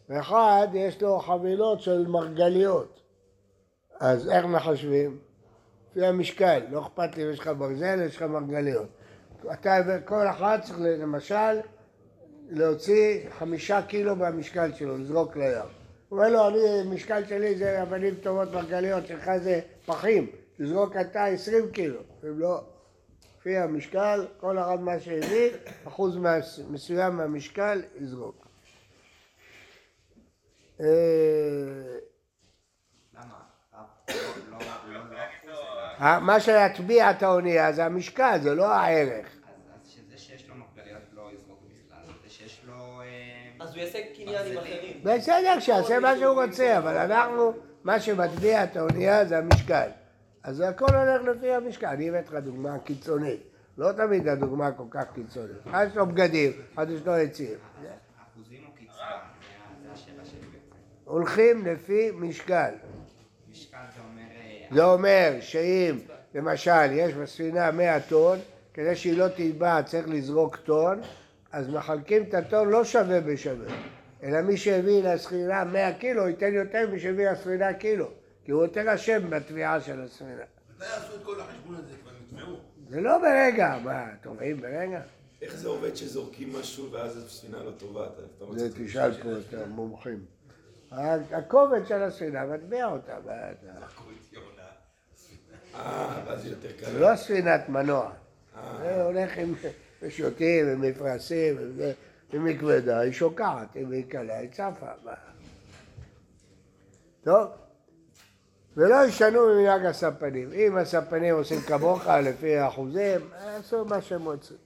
ואחד 0.10 0.68
יש 0.74 1.02
לו 1.02 1.20
חבילות 1.20 1.82
של 1.82 2.08
מרגליות. 2.08 3.00
אז 4.00 4.30
איך 4.30 4.46
מחשבים? 4.46 5.27
לפי 5.98 6.06
המשקל, 6.06 6.60
לא 6.72 6.82
אכפת 6.82 7.18
לי 7.18 7.24
אם 7.24 7.32
יש 7.32 7.40
לך 7.40 7.50
ברזל, 7.58 8.02
יש 8.06 8.16
לך 8.16 8.22
מרגליות. 8.22 8.88
אתה, 9.54 9.78
כל 10.06 10.28
אחד 10.28 10.60
צריך 10.64 10.80
למשל 10.80 11.60
להוציא 12.50 13.30
חמישה 13.30 13.82
קילו 13.88 14.16
מהמשקל 14.16 14.74
שלו, 14.74 14.98
לזרוק 14.98 15.38
לים. 15.38 15.62
הוא 16.10 16.20
אומר 16.20 16.30
לו, 16.30 16.48
אני, 16.50 16.58
המשקל 16.82 17.26
שלי 17.26 17.58
זה 17.58 17.82
אבנים 17.82 18.16
טובות 18.16 18.52
מרגליות, 18.52 19.08
שלך 19.08 19.32
זה 19.38 19.60
פחים, 19.86 20.28
תזרוק 20.58 20.96
אתה 20.98 21.26
עשרים 21.26 21.72
קילו. 21.72 22.00
אם 22.24 22.40
לא, 22.40 22.62
לפי 23.40 23.58
המשקל, 23.58 24.26
כל 24.40 24.60
אחד 24.60 24.80
מה 24.82 25.00
שהביא, 25.00 25.50
אחוז 25.88 26.18
מס- 26.18 26.60
מסוים 26.70 27.14
מהמשקל 27.18 27.82
יזרוק. 28.02 28.48
אה, 30.82 30.86
למה? 33.14 33.34
לא, 34.10 34.16
לא, 34.52 34.58
לא, 34.94 35.00
לא 35.12 35.18
אחוז, 35.18 35.50
אלא... 35.50 35.82
ה- 35.82 35.87
מה 36.00 36.40
שיטביע 36.40 37.12
את 37.12 37.24
האונייה 37.24 37.74
זה 37.74 37.86
המשקל, 37.86 38.38
זה 38.42 38.56
לא 38.56 38.74
הערך. 38.74 39.28
אז 39.28 39.90
שזה 39.90 40.18
שיש 40.18 40.50
לו 40.50 40.56
מרגליות 40.56 41.02
לא 41.14 41.30
יזרוק 41.34 41.60
בכלל, 41.64 42.14
זה 42.24 42.30
שיש 42.30 42.62
לו... 42.68 43.02
אה, 43.02 43.06
אז 43.66 43.76
הוא 43.76 43.84
יעשה 43.84 44.00
קניין 44.16 44.46
עם 44.52 44.58
אחרים. 44.58 45.00
בסדר, 45.04 45.60
שיעשה 45.60 46.00
מה 46.00 46.18
שהוא 46.18 46.44
רוצה, 46.44 46.78
אבל 46.78 46.98
אנחנו, 46.98 47.54
מה 47.84 48.00
שמטביע 48.00 48.64
את 48.64 48.76
האונייה 48.78 49.26
זה 49.26 49.38
המשקל. 49.38 49.90
אז 50.44 50.60
הכל 50.62 50.96
הולך 50.96 51.22
לפי 51.38 51.54
המשקל. 51.54 51.88
אני 51.88 52.10
הבאתי 52.10 52.28
לך 52.28 52.44
דוגמה 52.44 52.80
קיצונית. 52.80 53.40
לא 53.78 53.92
תמיד 53.92 54.28
הדוגמה 54.28 54.72
כל 54.72 54.84
כך 54.90 55.04
קיצונית. 55.16 55.52
אחד 55.70 55.88
יש 55.92 55.96
לו 55.96 56.06
בגדים, 56.06 56.52
אחד 56.74 56.90
יש 56.90 57.02
לו 57.06 57.14
עצים. 57.14 57.48
אחוזים 58.34 58.60
או 58.68 58.72
קצבה? 58.72 58.94
זה- 58.98 59.88
זה 59.88 59.94
השאלה 59.94 60.26
שלי 60.26 60.40
בעצם. 60.40 60.76
הולכים 61.06 61.66
לפי 61.66 62.12
משקל. 62.14 62.72
משקל 63.52 63.78
זה 64.72 64.84
אומר... 64.84 65.34
שאם, 65.40 66.00
למשל, 66.36 66.92
יש 66.92 67.14
בספינה 67.14 67.72
100 67.72 68.00
טון, 68.00 68.40
כדי 68.74 68.96
שהיא 68.96 69.18
לא 69.18 69.28
תטבע 69.28 69.84
צריך 69.84 70.08
לזרוק 70.10 70.56
טון, 70.56 71.02
אז 71.52 71.70
מחלקים 71.70 72.24
את 72.24 72.34
הטון 72.34 72.70
לא 72.70 72.84
שווה 72.84 73.22
בשווה, 73.22 73.68
אלא 74.24 74.42
מי 74.42 74.58
שהביא 74.58 75.04
לספינה 75.04 75.64
100 75.64 75.94
קילו 75.94 76.28
ייתן 76.28 76.54
יותר 76.54 76.88
ממי 76.90 77.00
שהביא 77.00 77.30
לספינה 77.30 77.74
קילו, 77.74 78.10
כי 78.46 78.52
הוא 78.52 78.64
יותר 78.64 78.96
אשם 78.96 79.30
בתביעה 79.30 79.82
של 79.82 80.02
הספינה. 80.02 80.32
מתי 80.76 80.86
עשו 80.86 81.16
את 81.16 81.24
כל 81.24 81.42
החשבון 81.42 81.76
הזה? 81.76 81.94
כבר 82.04 82.12
נטבעו? 82.40 82.56
זה 82.90 83.02
לא 83.02 83.18
ברגע, 83.18 83.78
מה, 83.84 84.06
טובעים 84.24 84.62
ברגע? 84.62 85.02
איך 85.42 85.56
זה 85.56 85.68
עובד 85.68 85.96
שזורקים 85.96 86.54
משהו 86.60 86.92
ואז 86.92 87.18
הספינה 87.26 87.64
לא 87.64 87.72
טובעת? 87.72 88.12
אתה 88.38 88.46
זה 88.52 88.86
תשאל 88.86 89.12
פה 89.24 89.30
את 89.50 89.54
המומחים. 89.54 90.20
הכובד 91.32 91.86
של 91.88 92.04
הספינה 92.04 92.46
מטביע 92.46 92.86
אותה, 92.88 93.14
מה 93.26 93.32
אתה- 93.52 93.80
לקחו 93.82 94.04
את 94.12 94.34
יונה. 94.34 94.48
אה, 94.48 94.68
ואז 95.52 95.67
זה. 96.38 96.92
זה 96.92 97.00
לא 97.00 97.16
ספינת 97.16 97.70
מנוע. 97.70 98.12
זה 98.82 99.04
הולך 99.04 99.38
עם 99.38 99.54
שוטים 100.10 100.66
ומפרשים, 100.68 101.58
אם 102.34 102.46
היא 102.46 103.12
שוקעת, 103.12 103.74
היא 103.74 104.04
קלה 104.10 104.38
היא 104.38 104.50
צפה. 104.50 105.12
טוב, 107.24 107.48
ולא 108.78 109.06
ישנו 109.06 109.48
ממנהג 109.48 109.86
הספנים. 109.86 110.54
אם 110.54 110.78
הספנים 110.78 111.36
עושים 111.36 111.62
כמוך 111.62 112.08
לפי 112.08 112.58
האחוזים, 112.58 113.22
יעשו 113.46 113.86
מה 113.86 114.02
שהם 114.02 114.26
רוצים. 114.26 114.58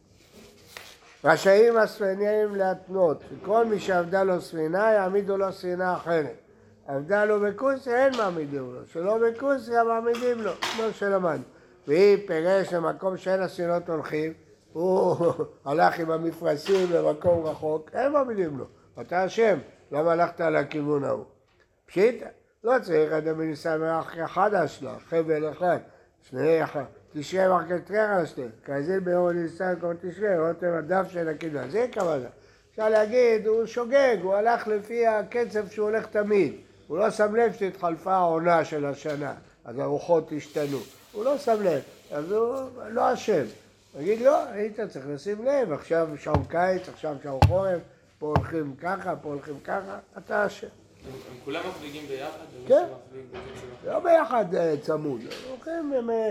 רשאים 1.23 1.77
הספינים 1.77 2.55
להתנות, 2.55 3.23
כל 3.43 3.65
מי 3.65 3.79
שעבדה 3.79 4.23
לו 4.23 4.41
ספינה 4.41 4.91
יעמידו 4.91 5.37
לו 5.37 5.53
ספינה 5.53 5.95
אחרת. 5.95 6.35
עבדה 6.87 7.25
לו 7.25 7.39
בכוסי, 7.39 7.93
אין 7.95 8.13
מעמידים 8.17 8.73
לו, 8.73 8.85
שלא 8.85 9.17
בכוסי 9.17 9.71
מעמידים 9.87 10.41
לו, 10.41 10.51
כמו 10.51 10.83
שלמדנו. 10.93 11.43
ואם 11.87 12.17
פירש 12.27 12.73
למקום 12.73 13.17
שאין 13.17 13.41
הספינות 13.41 13.89
הולכים, 13.89 14.33
הוא 14.73 15.15
הלך 15.65 15.99
עם 15.99 16.11
המפרשים 16.11 16.87
למקום 16.91 17.45
רחוק, 17.45 17.89
אין 17.93 18.11
מעמידים 18.11 18.57
לו. 18.57 18.65
אתה 19.01 19.25
אשם, 19.25 19.57
למה 19.91 20.11
הלכת 20.11 20.39
לכיוון 20.39 21.03
ההוא? 21.03 21.25
פשיטא, 21.85 22.27
לא 22.63 22.73
צריך 22.81 23.11
אדם 23.11 23.37
בניסן 23.37 23.79
מרח 23.79 24.15
אחד 24.25 24.53
אשלה, 24.53 24.95
חבל 25.09 25.51
אחד, 25.51 25.77
שני 26.21 26.63
אחד, 26.63 26.83
תשרה 27.13 27.49
מרקטרר 27.49 28.23
אשלה, 28.23 28.45
כזיל 28.65 28.99
ביום 28.99 29.27
הניסן 29.27 29.73
כמו 29.79 29.89
תשרה, 30.01 30.47
רותם 30.47 30.73
הדף 30.73 31.07
של 31.09 31.27
הקידמה, 31.27 31.67
זה 31.69 31.85
כוונה. 31.93 32.27
אפשר 32.71 32.89
להגיד, 32.89 33.47
הוא 33.47 33.65
שוגג, 33.65 34.17
הוא 34.21 34.33
הלך 34.33 34.67
לפי 34.67 35.07
הקצב 35.07 35.67
שהוא 35.67 35.89
הולך 35.89 36.05
תמיד. 36.05 36.53
הוא 36.91 36.97
לא 36.97 37.09
שם 37.09 37.35
לב 37.35 37.53
שהתחלפה 37.53 38.13
העונה 38.13 38.65
של 38.65 38.85
השנה, 38.85 39.33
אז 39.65 39.79
הרוחות 39.79 40.31
השתנו. 40.37 40.77
הוא 41.11 41.25
לא 41.25 41.37
שם 41.37 41.63
לב, 41.63 41.81
אז 42.11 42.31
הוא 42.31 42.69
לא 42.89 43.13
אשם. 43.13 43.43
נגיד, 43.99 44.21
לא, 44.21 44.43
היית 44.43 44.79
צריך 44.79 45.05
לשים 45.09 45.45
לב, 45.45 45.71
עכשיו 45.71 46.09
שעון 46.17 46.43
קיץ, 46.49 46.89
עכשיו 46.89 47.15
שעון 47.23 47.39
חורף, 47.47 47.81
פה 48.19 48.33
הולכים 48.37 48.75
ככה, 48.81 49.15
פה 49.15 49.29
הולכים 49.29 49.59
ככה, 49.63 49.99
אתה 50.17 50.45
אשם. 50.45 50.67
הם 50.67 51.37
כולם 51.45 51.61
מפליגים 51.69 52.07
ביחד? 52.07 52.37
כן. 52.67 52.85
לא 53.85 53.99
ביחד 53.99 54.55
אה, 54.55 54.75
צמוד, 54.81 55.21
הולכים 55.49 56.09
אה, 56.09 56.29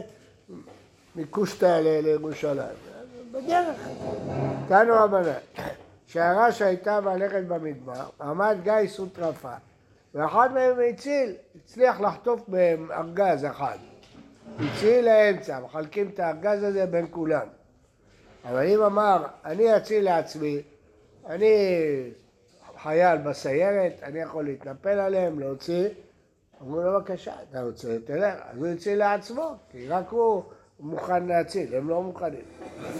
מקושטא 1.16 1.80
לירושלים, 1.80 2.76
בדרך. 3.32 3.88
תנו 4.68 4.94
רבנן, 4.94 5.32
שהרש 6.06 6.62
הייתה 6.62 7.00
מהלכת 7.00 7.42
במדבר, 7.48 8.04
עמד 8.20 8.56
גיס 8.62 9.00
וטרפה, 9.00 9.54
ואחד 10.14 10.52
מהם 10.54 10.76
הציל, 10.90 11.34
הצליח 11.64 12.00
לחטוף 12.00 12.48
מהם 12.48 12.92
ארגז 12.92 13.44
אחד. 13.44 13.78
הציל 14.58 15.04
לאמצע, 15.04 15.60
מחלקים 15.60 16.08
את 16.14 16.20
הארגז 16.20 16.62
הזה 16.62 16.86
בין 16.86 17.06
כולם. 17.10 17.46
אבל 18.44 18.66
אם 18.66 18.82
אמר, 18.82 19.26
אני 19.44 19.76
אציל 19.76 20.04
לעצמי, 20.04 20.62
אני 21.26 21.54
חייל 22.82 23.18
בסיירת, 23.18 23.92
אני 24.02 24.20
יכול 24.20 24.44
להתנפל 24.44 24.98
עליהם, 24.98 25.38
להוציא, 25.38 25.88
אמרו 26.62 26.80
לו 26.80 26.92
בבקשה, 26.92 27.32
אתה 27.50 27.62
רוצה, 27.62 27.96
תלך. 28.04 28.34
אז 28.50 28.58
הוא 28.58 28.66
הציל 28.66 28.98
לעצמו, 28.98 29.54
כי 29.70 29.88
רק 29.88 30.08
הוא 30.08 30.42
מוכן 30.80 31.26
להציל, 31.26 31.74
הם 31.74 31.88
לא 31.88 32.02
מוכנים. 32.02 32.42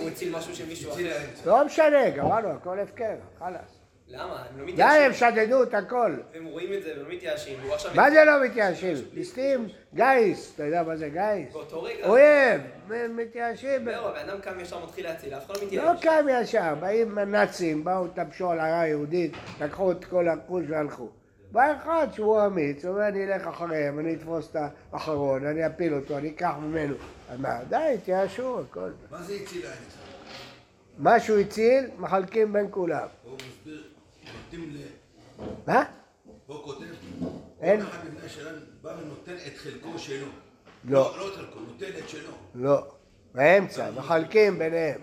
הוא 0.00 0.08
הציל 0.08 0.36
משהו 0.36 0.56
של 0.56 0.66
מישהו 0.66 0.92
אחר. 0.92 1.16
לא 1.46 1.66
משנה, 1.66 2.10
גמרנו, 2.10 2.48
הכל 2.48 2.78
הפקר, 2.78 3.14
חלאס. 3.38 3.79
למה? 4.12 4.42
הם 4.50 4.60
לא 4.60 4.66
די, 4.66 4.72
מתייאשים. 4.72 5.02
הם 5.02 5.12
שדדו 5.12 5.62
את 5.62 5.74
הכל. 5.74 6.14
הם 6.34 6.44
רואים 6.44 6.72
את 6.72 6.82
זה 6.82 6.92
ולא 6.96 7.08
מתייאשים. 7.08 7.58
הוא 7.62 7.74
עכשיו... 7.74 7.90
מה 7.94 8.10
זה 8.10 8.24
לא 8.24 8.44
מתייאשים? 8.44 8.94
ליסטים, 9.14 9.68
גיס, 9.94 10.52
אתה 10.54 10.64
יודע 10.64 10.82
מה 10.82 10.96
זה 10.96 11.08
גיס? 11.08 11.52
באותו 11.52 11.82
רגע... 11.82 12.06
אויב, 12.06 12.60
מתייאשים. 13.10 13.84
זהו, 13.84 14.08
הבן 14.08 14.28
אדם 14.28 14.40
קם 14.40 14.60
ישר 14.60 14.84
מתחיל 14.84 15.04
להציל, 15.04 15.34
אף 15.34 15.46
אחד 15.46 15.56
לא 15.56 15.60
לא 15.62 15.66
מתייאש. 15.66 16.02
קם 16.02 16.26
ישר, 16.30 16.74
באים 16.80 17.18
הנאצים, 17.18 17.84
באו, 17.84 18.08
טפשו 18.08 18.50
על 18.50 18.60
עיירה 18.60 18.86
יהודית, 18.86 19.32
לקחו 19.60 19.92
את 19.92 20.04
כל 20.04 20.28
הרכוש 20.28 20.64
והלכו. 20.68 21.08
בא 21.52 21.76
אחד 21.76 22.06
שהוא 22.12 22.46
אמיץ, 22.46 22.84
הוא 22.84 22.94
אומר 22.94 23.08
אני 23.08 23.24
אלך 23.24 23.46
אחריהם, 23.46 23.98
אני 23.98 24.14
אתפוס 24.14 24.50
את 24.50 24.56
האחרון, 24.92 25.46
אני 25.46 25.66
אפיל 25.66 25.94
אותו, 25.94 26.18
אני 26.18 26.28
אקח 26.28 26.52
ממנו. 26.60 26.94
אז 27.30 27.40
מה, 27.40 27.58
די, 27.68 27.96
תייאשו, 28.04 28.60
הכל. 28.60 28.90
מה 29.10 29.22
זה 29.22 29.34
הציל 29.34 29.66
האמצע? 29.66 30.00
מה 30.98 31.20
שהוא 31.20 31.38
הציל, 31.38 31.84
מחלקים 31.98 32.52
בין 32.52 32.66
כולם. 32.70 33.06
הוא 33.24 33.34
מסביר, 33.34 33.82
נותנים 34.36 34.76
ל... 34.76 34.78
מה? 35.66 35.84
הוא 36.46 36.62
כותב, 36.64 36.84
אין. 37.60 37.80
כל 37.80 37.86
אחד 37.86 38.04
מבני 38.04 38.26
השלם 38.26 38.54
בא 38.82 38.96
ונותן 39.02 39.34
את 39.46 39.58
חלקו 39.58 39.98
שלו. 39.98 40.26
לא. 40.84 41.14
לא 41.18 41.28
את 41.28 41.34
חלקו, 41.34 41.60
נותן 41.60 41.98
את 41.98 42.08
שלו. 42.08 42.32
לא. 42.54 42.86
באמצע, 43.34 43.90
מחלקים 43.90 44.58
ביניהם. 44.58 45.00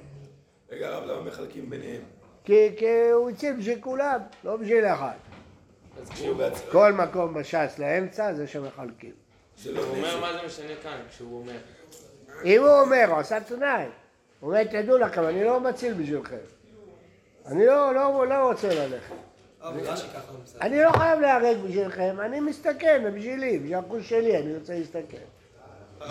רגע, 0.71 0.87
הרב, 0.87 1.03
למה 1.03 1.21
מחלקים 1.21 1.69
ביניהם? 1.69 2.01
כי, 2.43 2.69
כי 2.77 3.09
הוא 3.09 3.29
הציל 3.29 3.53
בשביל 3.53 3.81
כולם, 3.81 4.19
לא 4.43 4.57
בשביל 4.57 4.85
אחד. 4.85 5.15
כל 6.71 6.93
מקום 6.93 7.33
בש"ס 7.33 7.79
לאמצע 7.79 8.33
זה 8.33 8.47
שמחלקים. 8.47 9.11
לא 9.65 9.81
הוא 9.81 9.95
אומר. 9.95 10.19
מה 10.19 10.33
זה 10.33 10.45
משנה 10.45 10.75
כאן, 10.83 11.01
כשהוא 11.09 11.39
אומר. 11.39 11.57
אם 12.45 12.61
הוא 12.61 12.81
אומר, 12.81 13.05
הוא 13.09 13.17
עשה 13.17 13.39
תנאי. 13.39 13.85
הוא 14.39 14.49
אומר, 14.49 14.63
תדעו 14.63 14.97
לכם, 14.97 15.23
אני 15.23 15.43
לא 15.43 15.59
מציל 15.59 15.93
בשבילכם. 15.93 16.37
אני 17.47 17.65
לא, 17.65 17.95
לא, 17.95 18.27
לא 18.27 18.47
רוצה 18.47 18.67
ללכת. 18.67 19.13
אבל 19.61 19.79
רש"י 19.79 20.07
ככה 20.07 20.31
הוא 20.31 20.39
מסתכל. 20.43 20.65
אני 20.65 20.83
לא 20.83 20.91
חייב 20.91 21.19
להיהרג 21.19 21.57
בשבילכם, 21.57 22.17
אני 22.19 22.39
מסתכן, 22.39 23.01
זה 23.03 23.11
בשבילי, 23.11 23.59
בשביל 23.59 23.75
החוש 23.75 24.09
שלי, 24.09 24.37
אני 24.37 24.55
רוצה 24.55 24.73
להסתכן. 24.73 25.17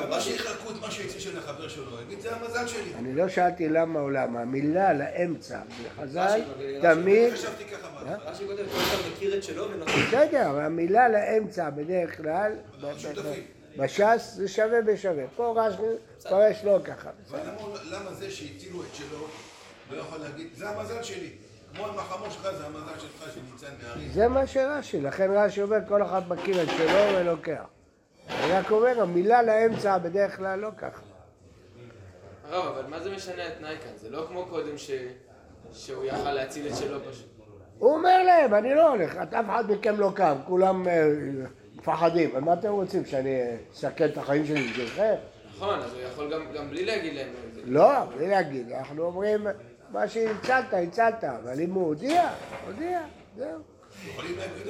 מה 0.08 0.20
שיחלקו 0.20 0.70
את 0.70 0.80
מה 0.80 0.90
שהציל 0.90 1.20
של 1.20 1.38
החבר 1.38 1.68
שלו, 1.68 2.00
יגיד 2.02 2.20
זה 2.20 2.36
המזל 2.36 2.66
שלי. 2.66 2.94
אני 2.98 3.14
לא 3.14 3.28
שאלתי 3.28 3.68
למה 3.68 4.00
או 4.00 4.10
למה, 4.10 4.40
המילה 4.40 4.92
לאמצע, 4.92 5.60
בחז"ל, 5.84 6.40
תמיד, 6.82 7.32
חשבתי 7.32 7.64
ככה 7.64 7.88
בהתחלה. 7.88 8.30
רש"י 8.30 8.46
כותב, 8.46 8.62
כל 8.72 8.78
אחד 8.78 8.96
מכיר 9.12 9.36
את 9.38 9.42
שלו 9.42 9.70
ונותן. 9.70 9.92
בסדר, 9.92 10.60
המילה 10.60 11.08
לאמצע 11.08 11.70
בדרך 11.70 12.16
כלל, 12.16 12.52
בש"ס 13.78 14.32
זה 14.34 14.48
שווה 14.48 14.82
בשווה. 14.82 15.24
פה 15.36 15.54
רש"י 15.56 15.82
פרש 16.22 16.64
לא 16.64 16.78
ככה. 16.84 17.10
למה 17.90 18.12
זה 18.12 18.30
שהצילו 18.30 18.82
את 18.82 18.94
שלו 18.94 19.26
לא 19.90 19.96
יכול 20.00 20.18
להגיד, 20.18 20.46
זה 20.54 20.68
המזל 20.70 21.02
שלי. 21.02 21.30
כמו 21.74 21.86
עם 21.86 21.98
החמור 21.98 22.30
שלך, 22.30 22.42
זה 22.58 22.66
המזל 22.66 22.98
שלך 22.98 23.32
שניצל 23.34 23.66
מהריב. 23.86 24.12
זה 24.12 24.28
מה 24.28 24.46
שרש"י, 24.46 25.00
לכן 25.00 25.30
רש"י 25.30 25.62
אומר 25.62 25.78
כל 25.88 26.02
אחד 26.02 26.22
מכיר 26.28 26.62
את 26.62 26.68
שלו 26.76 27.16
ולוקח. 27.18 27.62
אני 28.30 28.52
רק 28.52 28.70
אומר, 28.70 29.02
המילה 29.02 29.42
לאמצע 29.42 29.98
בדרך 29.98 30.36
כלל 30.36 30.58
לא 30.58 30.68
ככה. 30.78 31.00
הרב, 32.50 32.76
אבל 32.76 32.90
מה 32.90 33.00
זה 33.00 33.10
משנה 33.14 33.46
התנאי 33.46 33.76
כאן? 33.82 33.90
זה 33.96 34.10
לא 34.10 34.24
כמו 34.28 34.46
קודם 34.46 34.78
ש... 34.78 34.90
שהוא 35.72 36.04
יכל 36.04 36.32
להציל 36.32 36.66
את 36.72 36.76
שלו 36.76 36.98
פשוט. 37.10 37.26
הוא 37.78 37.94
אומר 37.94 38.22
להם, 38.22 38.54
אני 38.54 38.74
לא 38.74 38.88
הולך, 38.90 39.16
את- 39.22 39.34
אף 39.34 39.44
אחד 39.50 39.70
מכם 39.70 40.00
לא 40.00 40.12
קם, 40.14 40.36
כולם 40.46 40.88
אה, 40.88 41.06
מפחדים. 41.76 42.30
מה 42.44 42.52
אתם 42.52 42.72
רוצים, 42.72 43.04
שאני 43.06 43.40
אסכן 43.74 44.04
את 44.04 44.18
החיים 44.18 44.46
שלי 44.46 44.62
בשבילכם? 44.70 45.14
נכון, 45.56 45.78
אז 45.80 45.92
הוא 45.92 46.00
יכול 46.00 46.32
גם, 46.34 46.52
גם 46.54 46.70
בלי 46.70 46.84
להגיד 46.84 47.14
להם 47.14 47.28
את 47.48 47.54
זה. 47.54 47.60
לא, 47.64 48.04
בלי 48.04 48.28
להגיד, 48.28 48.72
אנחנו 48.72 49.02
אומרים, 49.02 49.46
מה 49.96 50.08
שהצלת, 50.08 50.64
הצלת, 50.72 51.24
אבל 51.24 51.60
אם 51.60 51.70
הוא 51.70 51.86
הודיע, 51.86 52.30
הודיע, 52.66 53.00
זהו. 53.36 53.60
יכולים 54.06 54.38
להגיד? 54.38 54.66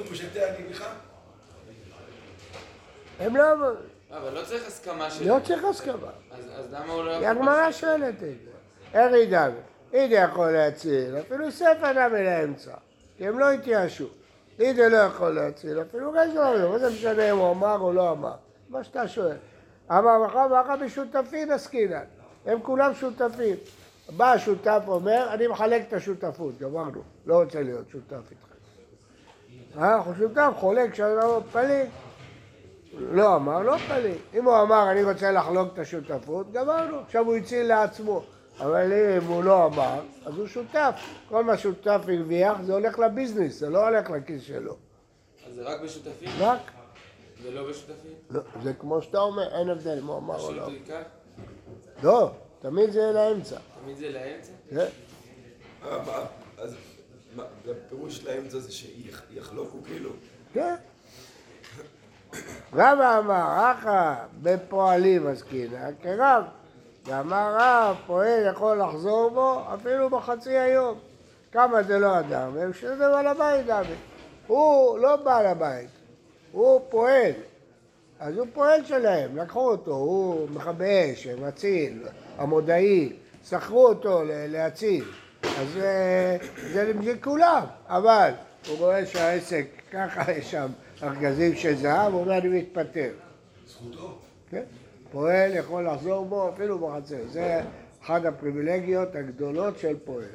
הם 3.19 3.35
לא... 3.35 3.43
אבל 4.11 4.33
לא 4.33 4.45
צריך 4.45 4.67
הסכמה 4.67 5.11
של... 5.11 5.27
לא 5.27 5.37
צריך 5.43 5.63
הסכמה. 5.63 6.11
אז, 6.31 6.45
אז 6.55 6.73
למה 6.73 6.93
הוא 6.93 7.03
לא 7.03 7.11
יכול... 7.11 7.25
הגמרא 7.25 7.71
שואלת 7.71 8.15
את 8.15 8.19
זה. 8.19 8.51
איך 8.93 9.13
ידע? 9.13 9.47
אידה 9.93 10.15
יכול 10.15 10.51
להציל, 10.51 11.17
אפילו 11.19 11.51
ספר 11.51 11.91
נמי 11.91 12.23
לאמצע, 12.23 12.73
כי 13.17 13.27
הם 13.27 13.39
לא 13.39 13.51
התייאשו. 13.51 14.07
אידה 14.59 14.87
לא 14.87 14.97
יכול 14.97 15.35
להציל, 15.35 15.81
אפילו 15.81 16.11
גז 16.11 16.35
לא 16.35 16.71
מה 16.71 16.79
זה 16.79 16.89
משנה 16.89 17.31
אם 17.31 17.37
הוא 17.37 17.51
אמר 17.51 17.79
או 17.79 17.93
לא 17.93 18.11
אמר? 18.11 18.35
מה 18.69 18.83
שאתה 18.83 19.07
שואל. 19.07 19.37
אמר 19.91 20.21
ואחר 20.21 20.47
ואחר 20.51 20.75
בשותפים 20.85 21.51
עסקינן, 21.51 22.05
הם 22.45 22.59
כולם 22.61 22.93
שותפים. 22.93 23.55
בא 24.09 24.31
השותף 24.31 24.83
אומר, 24.87 25.27
אני 25.33 25.47
מחלק 25.47 25.87
את 25.87 25.93
השותפות, 25.93 26.57
גמרנו, 26.57 27.01
לא 27.25 27.43
רוצה 27.43 27.61
להיות 27.61 27.89
שותף 27.89 28.31
איתכם. 28.31 28.47
אה, 29.81 29.95
הוא 29.95 30.13
שותף, 30.17 30.51
חולק, 30.59 30.93
שלום, 30.93 31.43
פליג. 31.51 31.89
לא 32.99 33.35
אמר, 33.35 33.61
לא 33.61 33.77
פליג. 33.77 34.15
אם 34.33 34.45
הוא 34.45 34.61
אמר, 34.61 34.91
אני 34.91 35.03
רוצה 35.03 35.31
לחלוק 35.31 35.73
את 35.73 35.79
השותפות, 35.79 36.51
גמרנו. 36.51 36.99
עכשיו 36.99 37.25
הוא 37.25 37.35
הציל 37.35 37.67
לעצמו. 37.67 38.23
אבל 38.59 38.93
אם 38.93 39.27
הוא 39.27 39.43
לא 39.43 39.65
אמר, 39.65 39.99
אז 40.25 40.37
הוא 40.37 40.47
שותף. 40.47 40.95
כל 41.29 41.43
מה 41.43 41.57
שותף 41.57 42.01
הרוויח, 42.07 42.61
זה 42.61 42.73
הולך 42.73 42.99
לביזנס, 42.99 43.59
זה 43.59 43.69
לא 43.69 43.87
הולך 43.87 44.09
לכיס 44.09 44.43
שלו. 44.43 44.75
אז 45.47 45.55
זה 45.55 45.63
רק 45.63 45.81
בשותפים? 45.81 46.29
רק, 46.39 46.59
ולא 47.43 47.69
בשותפים? 47.69 48.11
לא, 48.29 48.41
זה 48.63 48.73
כמו 48.73 49.01
שאתה 49.01 49.19
אומר, 49.19 49.59
אין 49.59 49.69
הבדל 49.69 49.97
אם 49.97 50.07
הוא 50.07 50.17
אמר 50.17 50.39
או 50.39 50.53
לא. 50.53 50.67
לא, 52.03 52.31
תמיד 52.59 52.91
זה 52.91 53.11
לאמצע. 53.13 53.57
תמיד 53.87 53.97
זה 53.97 54.09
לאמצע? 54.09 54.51
כן. 54.69 54.85
אה, 55.85 56.25
אז 56.57 56.75
מה, 57.35 57.43
הפירוש 57.85 58.23
לאמצע 58.23 58.59
זה 58.59 58.71
שיחלוקו 58.71 59.77
כאילו? 59.85 60.09
כן. 60.53 60.75
רבא 62.73 63.19
אמר, 63.19 63.71
אחא 63.71 64.15
בפועלים 64.41 65.27
עסקינא 65.27 65.89
כרב. 66.01 66.43
ואמר 67.05 67.55
רב, 67.59 67.95
פועל 68.07 68.51
יכול 68.51 68.81
לחזור 68.81 69.29
בו 69.29 69.61
אפילו 69.73 70.09
בחצי 70.09 70.57
היום. 70.57 70.99
כמה 71.51 71.83
זה 71.83 71.99
לא 71.99 72.19
אדם, 72.19 72.73
שזה 72.73 72.97
בעל 72.97 73.27
הבית 73.27 73.65
דוד. 73.65 73.87
הוא 74.47 74.99
לא 74.99 75.15
בעל 75.15 75.45
הבית, 75.45 75.89
הוא 76.51 76.81
פועל. 76.89 77.31
אז 78.19 78.37
הוא 78.37 78.47
פועל 78.53 78.85
שלהם, 78.85 79.37
לקחו 79.37 79.71
אותו, 79.71 79.91
הוא 79.91 80.49
מכבי 80.49 81.13
אש, 81.13 81.27
מציל, 81.27 82.07
המודעי, 82.37 83.13
שכרו 83.49 83.87
אותו 83.87 84.21
להציל. 84.25 85.03
אז 85.43 85.77
אה, 85.77 86.37
זה 86.73 86.93
בשביל 86.93 87.17
כולם, 87.23 87.63
אבל 87.87 88.31
הוא 88.67 88.77
רואה 88.77 89.05
שהעסק, 89.05 89.65
ככה 89.91 90.31
יש 90.31 90.51
שם 90.51 90.67
ארגזים 91.03 91.55
של 91.55 91.75
זהב, 91.75 92.13
הוא 92.13 92.21
אומר 92.21 92.37
אני 92.37 92.47
מתפטר. 92.59 93.11
זכותו. 93.67 94.19
כן? 94.49 94.63
פועל 95.11 95.55
יכול 95.55 95.87
לחזור 95.87 96.25
בו 96.25 96.49
אפילו 96.49 96.79
בחצר. 96.79 97.27
זה 97.31 97.61
אחת 98.03 98.25
הפריבילגיות 98.25 99.15
הגדולות 99.15 99.79
של 99.79 99.95
פועל. 100.05 100.25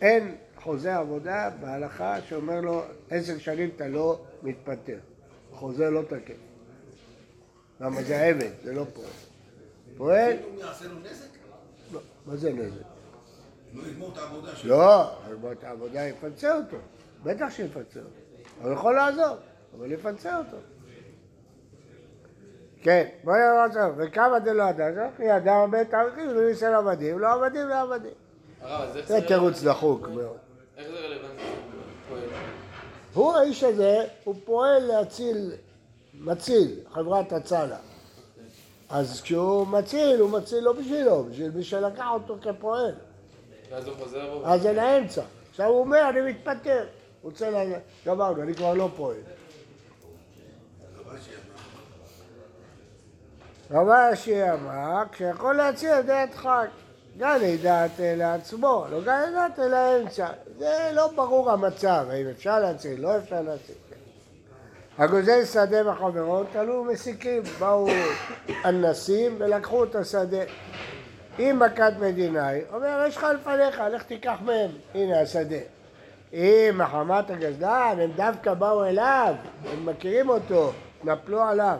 אין 0.00 0.34
חוזה 0.56 0.96
עבודה 0.96 1.50
בהלכה 1.60 2.20
שאומר 2.20 2.60
לו 2.60 2.82
עשר 3.10 3.38
שנים 3.38 3.70
אתה 3.76 3.88
לא 3.88 4.20
מתפטר. 4.42 4.98
חוזה 5.52 5.90
לא 5.90 6.02
תקף. 6.02 6.34
למה 7.80 8.02
זה 8.02 8.22
עבד, 8.22 8.50
זה 8.64 8.72
לא 8.72 8.84
פועל. 8.94 9.08
פועל, 9.96 10.32
אם 10.32 10.58
יעשה 10.58 10.84
לו 10.84 10.98
נזק. 10.98 11.31
מה 12.26 12.36
זה 12.36 12.52
נזק? 12.52 12.82
לא 13.74 13.82
יגמור 13.86 14.10
את 14.12 14.18
העבודה 14.18 14.56
שלו. 14.56 14.70
לא, 14.76 15.10
אבל 15.26 15.52
את 15.52 15.64
העבודה 15.64 16.00
יפצה 16.00 16.56
אותו. 16.56 16.76
בטח 17.22 17.46
שיפצה 17.50 18.00
אותו. 18.00 18.10
הוא 18.62 18.72
יכול 18.72 18.94
לעזור, 18.94 19.36
אבל 19.78 19.92
יפצה 19.92 20.38
אותו. 20.38 20.56
כן, 22.82 23.08
בואי 23.24 23.38
נראה 23.38 23.88
וכמה 23.96 24.38
דלא 24.38 24.70
אדם, 24.70 24.90
וכי 25.14 25.36
אדם 25.36 25.56
הרבה 25.56 25.84
תאריכים, 25.84 26.28
ומיסי 26.36 26.64
לעבדים, 26.64 27.18
לא 27.18 27.32
עבדים 27.32 27.68
לעבדים. 27.68 28.12
זה 28.92 29.02
זה 29.06 29.26
תירוץ 29.26 29.62
דחוק 29.62 30.08
מאוד. 30.08 30.36
איך 30.76 30.88
זה 30.88 30.98
רלוונטי? 30.98 31.42
הוא, 33.14 33.32
האיש 33.32 33.64
הזה, 33.64 34.04
הוא 34.24 34.34
פועל 34.44 34.82
להציל, 34.82 35.52
מציל, 36.14 36.80
חברת 36.90 37.32
הצלה. 37.32 37.78
אז 38.92 39.20
כשהוא 39.22 39.66
מציל, 39.66 40.20
הוא 40.20 40.30
מציל 40.30 40.64
לא 40.64 40.72
בשבילו, 40.72 41.24
בשביל 41.24 41.50
מי 41.50 41.64
שלקח 41.64 42.06
אותו 42.12 42.36
כפועל. 42.42 42.94
ואז 43.70 43.86
הוא 43.86 43.96
חוזר 43.96 44.34
בו? 44.34 44.46
אז 44.46 44.62
זה 44.62 44.72
לאמצע. 44.72 45.22
עכשיו 45.50 45.66
הוא 45.66 45.80
אומר, 45.80 46.08
אני 46.08 46.20
מתפטר. 46.20 46.86
הוא 47.22 47.30
רוצה 47.30 47.50
ל... 47.50 47.72
גמרנו, 48.06 48.42
אני 48.42 48.54
כבר 48.54 48.74
לא 48.74 48.88
פועל. 48.96 49.16
רבשי 53.70 54.52
אמר, 54.52 55.02
כשיכול 55.12 55.56
להציל 55.56 55.90
את 55.90 56.06
דעת 56.06 56.34
חג. 56.34 56.66
גן 57.18 57.56
דעת 57.62 57.90
לעצמו, 57.98 58.84
לא 58.90 59.00
גן 59.00 59.32
דעת 59.34 59.58
לאמצע. 59.58 60.28
זה 60.58 60.90
לא 60.94 61.10
ברור 61.16 61.50
המצב, 61.50 62.06
האם 62.10 62.26
אפשר 62.28 62.60
להציל, 62.60 63.00
לא 63.00 63.18
אפשר 63.18 63.42
להציל. 63.42 63.74
הגוזל 64.98 65.44
שדה 65.44 65.84
בחברו, 65.84 66.44
תלו 66.52 66.84
מסיקים, 66.84 67.42
באו 67.58 67.88
אנסים 68.64 69.36
ולקחו 69.38 69.84
את 69.84 69.94
השדה. 69.94 70.42
אם 71.38 71.62
מכת 71.66 71.92
מדינאי, 72.00 72.60
אומר, 72.72 73.04
יש 73.08 73.16
לך 73.16 73.26
לפניך, 73.34 73.82
לך 73.92 74.02
תיקח 74.02 74.36
מהם, 74.44 74.70
הנה 74.94 75.20
השדה. 75.20 75.56
אם 76.32 76.74
מחמת 76.74 77.30
הגזלן, 77.30 77.96
הם 78.00 78.10
דווקא 78.16 78.54
באו 78.54 78.84
אליו, 78.84 79.34
הם 79.72 79.86
מכירים 79.86 80.28
אותו, 80.28 80.72
נפלו 81.04 81.42
עליו. 81.42 81.78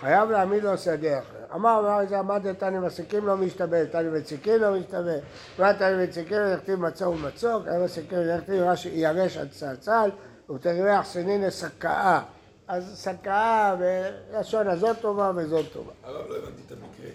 חייב 0.00 0.30
להעמיד 0.30 0.64
לו 0.64 0.78
שדה 0.78 1.18
אחר. 1.18 1.54
אמר, 1.54 1.78
אמר 1.78 2.00
איזה 2.00 2.18
עמד 2.18 2.52
תני 2.52 2.78
מסיקים 2.78 3.26
לא 3.26 3.36
משתבא, 3.36 3.84
תני 3.84 4.08
מציקים 4.08 4.62
לא 4.62 4.78
משתבא, 4.78 5.12
מה 5.58 5.74
תני 5.74 6.04
מציקים 6.04 6.38
לכתיב 6.38 6.80
מצור 6.80 7.14
ומצוק, 7.14 7.64
תני 7.64 7.84
מסיקים 7.84 8.18
לכתיב 8.18 8.62
רש"י 8.62 8.88
ירש 8.88 9.36
עד 9.36 9.48
צלצל, 9.50 10.10
ותראה 10.50 11.00
אחסנין 11.00 11.42
לסקאה. 11.42 12.20
אז 12.68 12.92
סקאה 12.94 13.76
בלשון 13.76 14.68
הזאת 14.68 14.96
טובה 15.00 15.32
וזאת 15.36 15.72
טובה. 15.72 15.92
הרב, 16.04 16.30
לא 16.30 16.36
הבנתי 16.36 16.62
את 16.66 16.72
המקרה. 16.72 17.10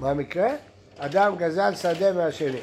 מה 0.00 0.10
המקרה? 0.10 0.48
אדם 0.98 1.36
גזל 1.36 1.74
שדה 1.74 2.12
מהשני. 2.12 2.60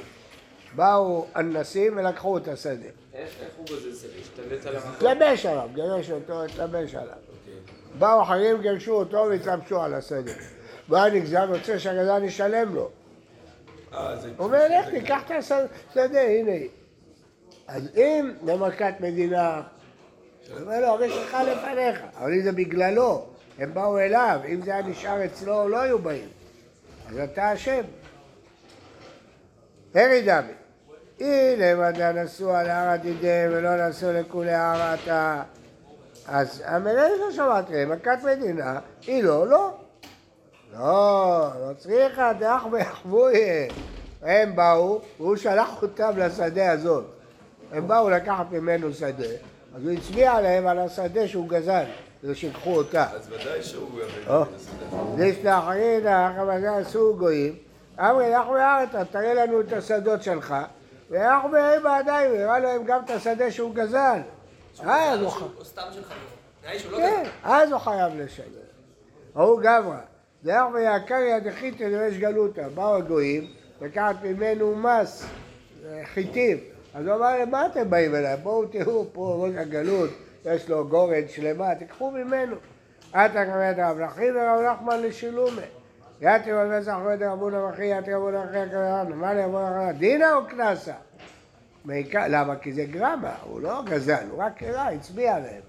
באו 0.76 1.26
אנסים 1.36 1.98
ולקחו 1.98 2.38
את 2.38 2.48
השדה. 2.48 2.74
איך 3.14 3.30
איך 3.40 3.50
הוא 3.58 3.66
גוזל 3.68 3.96
שדה? 3.96 4.14
השתלט 4.22 4.66
על 4.66 4.76
המקום? 4.76 4.92
התלבש 4.92 5.46
עליו, 5.46 5.70
גירש 5.74 6.12
אותו, 6.12 6.44
התלבש 6.44 6.96
עליו. 6.96 7.16
באו 8.00 8.22
אחרים, 8.22 8.62
גירשו 8.62 8.92
אותו 8.92 9.26
והתלבשו 9.30 9.82
על 9.82 9.94
השדה. 9.94 10.32
בא 10.88 11.08
נגזר, 11.08 11.54
רוצה 11.54 11.80
שהגזל 11.80 12.24
ישלם 12.24 12.76
לו. 12.76 12.90
אה. 13.94 14.16
הוא 14.38 14.46
אומר, 14.46 14.68
לך 14.80 14.90
תיקח 14.90 15.22
את 15.26 15.32
השדה, 15.32 16.22
הנה 16.22 16.52
היא. 16.52 16.70
אז 17.68 17.90
אם 17.96 18.34
למכת 18.46 18.94
מדינה, 19.00 19.62
הוא 20.52 20.62
אומר 20.62 20.80
לו, 20.82 20.88
הרי 20.88 21.10
שלך 21.10 21.38
לפניך, 21.48 22.02
אבל 22.18 22.34
אם 22.34 22.42
זה 22.42 22.52
בגללו, 22.52 23.26
הם 23.60 23.74
באו 23.74 24.00
אליו, 24.00 24.40
אם 24.48 24.62
זה 24.62 24.74
היה 24.74 24.88
נשאר 24.88 25.26
אצלו, 25.26 25.70
לא 25.70 25.82
היו 25.82 26.00
באים. 26.00 26.30
אז 27.10 27.20
אתה 27.20 27.54
אשם. 27.54 27.82
הרי 29.96 30.22
דמי, 30.22 30.52
הנה 31.20 31.76
מדע 31.76 32.12
נשאו 32.12 32.56
על 32.56 32.70
הר 32.70 32.90
עתידיהם 32.90 33.52
ולא 33.54 33.90
נשאו 33.90 34.12
לכולי 34.12 34.54
הר 34.54 34.82
עתה. 34.82 35.44
אז 36.28 36.64
המלך 36.66 37.12
לא 37.20 37.32
שמעת 37.32 37.70
להם, 37.70 37.92
מכת 37.92 38.18
מדינה, 38.24 38.80
היא 39.08 39.24
לא, 39.24 39.48
לא. 39.48 39.78
לא, 40.74 41.50
לא 41.60 41.74
צריכה, 41.78 42.34
דאח 42.40 42.66
ויחבויה. 42.72 43.68
הם 44.22 44.56
באו, 44.56 45.02
והוא 45.20 45.36
שלח 45.36 45.82
אותם 45.82 46.12
לשדה 46.18 46.72
הזאת. 46.72 47.06
הם 47.72 47.88
באו 47.88 48.10
לקחת 48.10 48.52
ממנו 48.52 48.94
שדה, 48.94 49.28
אז 49.76 49.84
הוא 49.84 49.92
הצביע 49.92 50.42
להם 50.42 50.68
על 50.68 50.80
השדה 50.80 51.28
שהוא 51.28 51.50
גזל, 51.50 51.84
כדי 52.22 52.36
שיקחו 52.36 52.76
אותה. 52.76 53.08
אז 53.12 53.30
ודאי 53.32 53.64
שהוא. 53.64 53.90
יביא 54.02 54.24
את 54.42 54.48
הסדר. 54.56 55.26
יש 55.26 55.36
לאחרין, 55.46 56.08
החמזה 56.08 56.76
עשו 56.78 57.16
גויים, 57.18 57.56
אמרי 58.00 58.30
לך 58.32 58.48
בארץ, 58.48 58.90
תראה 59.12 59.34
לנו 59.34 59.62
את 59.62 59.74
השדות 59.74 60.24
שלך, 60.24 60.56
ואנחנו 61.10 61.50
באים 61.52 61.82
בידיים, 61.84 62.32
הראה 62.32 62.60
להם 62.60 62.84
גם 62.84 63.02
את 63.06 63.10
השדה 63.10 63.52
שהוא 63.52 63.76
גזל. 63.76 64.20
אז 64.84 65.22
הוא 65.22 65.30
ח- 65.30 65.42
או 65.60 65.66
סתם 65.66 65.82
של 66.78 66.92
לא 66.92 66.98
כן, 66.98 67.22
גזל. 67.24 67.30
אז 67.44 67.72
הוא 67.72 67.80
חייב 67.80 68.14
לשלם. 68.16 68.46
ההוא 69.36 69.60
גברא, 69.62 69.98
דרך 70.44 70.64
ויקר 70.74 71.16
יד 71.16 71.54
חיתא 71.54 71.90
דרש 71.90 72.14
גלותא, 72.18 72.68
באו 72.68 72.96
הגויים, 72.96 73.48
לקחת 73.82 74.16
ממנו 74.24 74.76
מס, 74.76 75.26
אה, 75.86 76.02
חיטים. 76.14 76.58
אז 76.96 77.08
הוא 77.08 77.16
אמר 77.16 77.38
להם, 77.38 77.52
מה 77.52 77.66
אתם 77.66 77.90
באים 77.90 78.16
אליי? 78.16 78.38
בואו 78.38 78.66
תראו 78.66 79.06
פה 79.14 79.38
ראש 79.40 79.56
הגלות, 79.56 80.10
יש 80.46 80.70
לו 80.70 80.88
גורן 80.88 81.28
שלמה, 81.28 81.76
תיקחו 81.76 82.12
ממנו. 82.12 82.56
עתה 83.14 83.46
כמת 83.46 83.76
רב 83.78 84.00
נחי 84.00 84.32
ורב 84.32 84.62
נחמן 84.62 85.02
לשילומה. 85.02 85.62
יתרי 86.22 86.54
במסח 86.54 86.96
רואה 87.04 87.16
דרבונה 87.16 87.66
וכי 87.66 87.86
יתרי 87.86 88.14
רבונה 88.14 88.46
וכי 88.50 88.58
הקרן, 88.58 89.12
מה 89.14 89.34
לרבונה 89.34 89.90
וכי 89.90 90.00
דינה 90.00 90.34
או 90.34 90.46
קנסה? 90.46 90.94
למה? 92.14 92.56
כי 92.56 92.74
זה 92.74 92.86
גרמה, 92.86 93.34
הוא 93.44 93.62
לא 93.62 93.82
גזל, 93.86 94.26
הוא 94.32 94.44
רק 94.44 94.64
הראה, 94.64 94.90
הצביע 94.90 95.40
להם. 95.40 95.62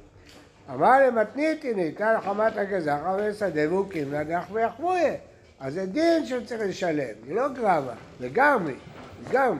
אמר 0.74 1.06
למתניתי 1.06 1.74
ניתן 1.74 2.14
חמת 2.24 2.56
הגזח, 2.56 2.98
אבל 3.10 3.32
שדה 3.32 3.60
והוא 3.68 3.90
קימנה 3.90 4.24
דח 4.24 4.44
ויחבויה. 4.52 5.14
אז 5.60 5.74
זה 5.74 5.86
דין 5.86 6.26
שהוא 6.26 6.44
צריך 6.44 6.60
לשלם, 6.68 7.14
זה 7.26 7.34
לא 7.34 7.48
גרמה, 7.48 7.94
זה 8.20 8.28
גרמי, 8.28 8.74
זה 9.24 9.32
גרמי. 9.32 9.58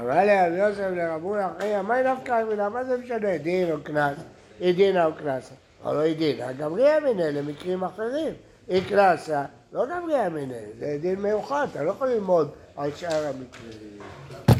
אמר 0.00 0.24
לי 0.24 0.40
רבי 0.46 0.56
יוסף 0.56 0.90
לרבונה 0.96 1.48
אחי, 1.58 1.82
מה 1.82 2.02
נפקא 2.02 2.44
מינה, 2.48 2.68
מה 2.68 2.84
זה 2.84 2.96
משנה, 2.96 3.38
דין 3.38 3.70
או 3.70 3.76
קנס? 3.82 4.18
היא 4.60 4.74
דינה 4.74 5.06
או 5.06 5.10
קנסה. 5.14 5.54
אבל 5.84 5.94
לא 5.94 6.00
היא 6.00 6.16
דינה, 6.16 6.52
גמריה 6.52 7.00
מיניה 7.00 7.30
למקרים 7.30 7.84
אחרים. 7.84 8.34
היא 8.68 8.82
קנסה, 8.88 9.44
לא 9.72 9.86
גמריה 9.86 10.28
מיניה, 10.28 10.58
זה 10.78 10.98
דין 11.00 11.22
מיוחד, 11.22 11.66
אתה 11.72 11.82
לא 11.82 11.90
יכול 11.90 12.08
ללמוד 12.08 12.50
על 12.76 12.90
שאר 12.96 13.26
המקרים. 13.26 14.53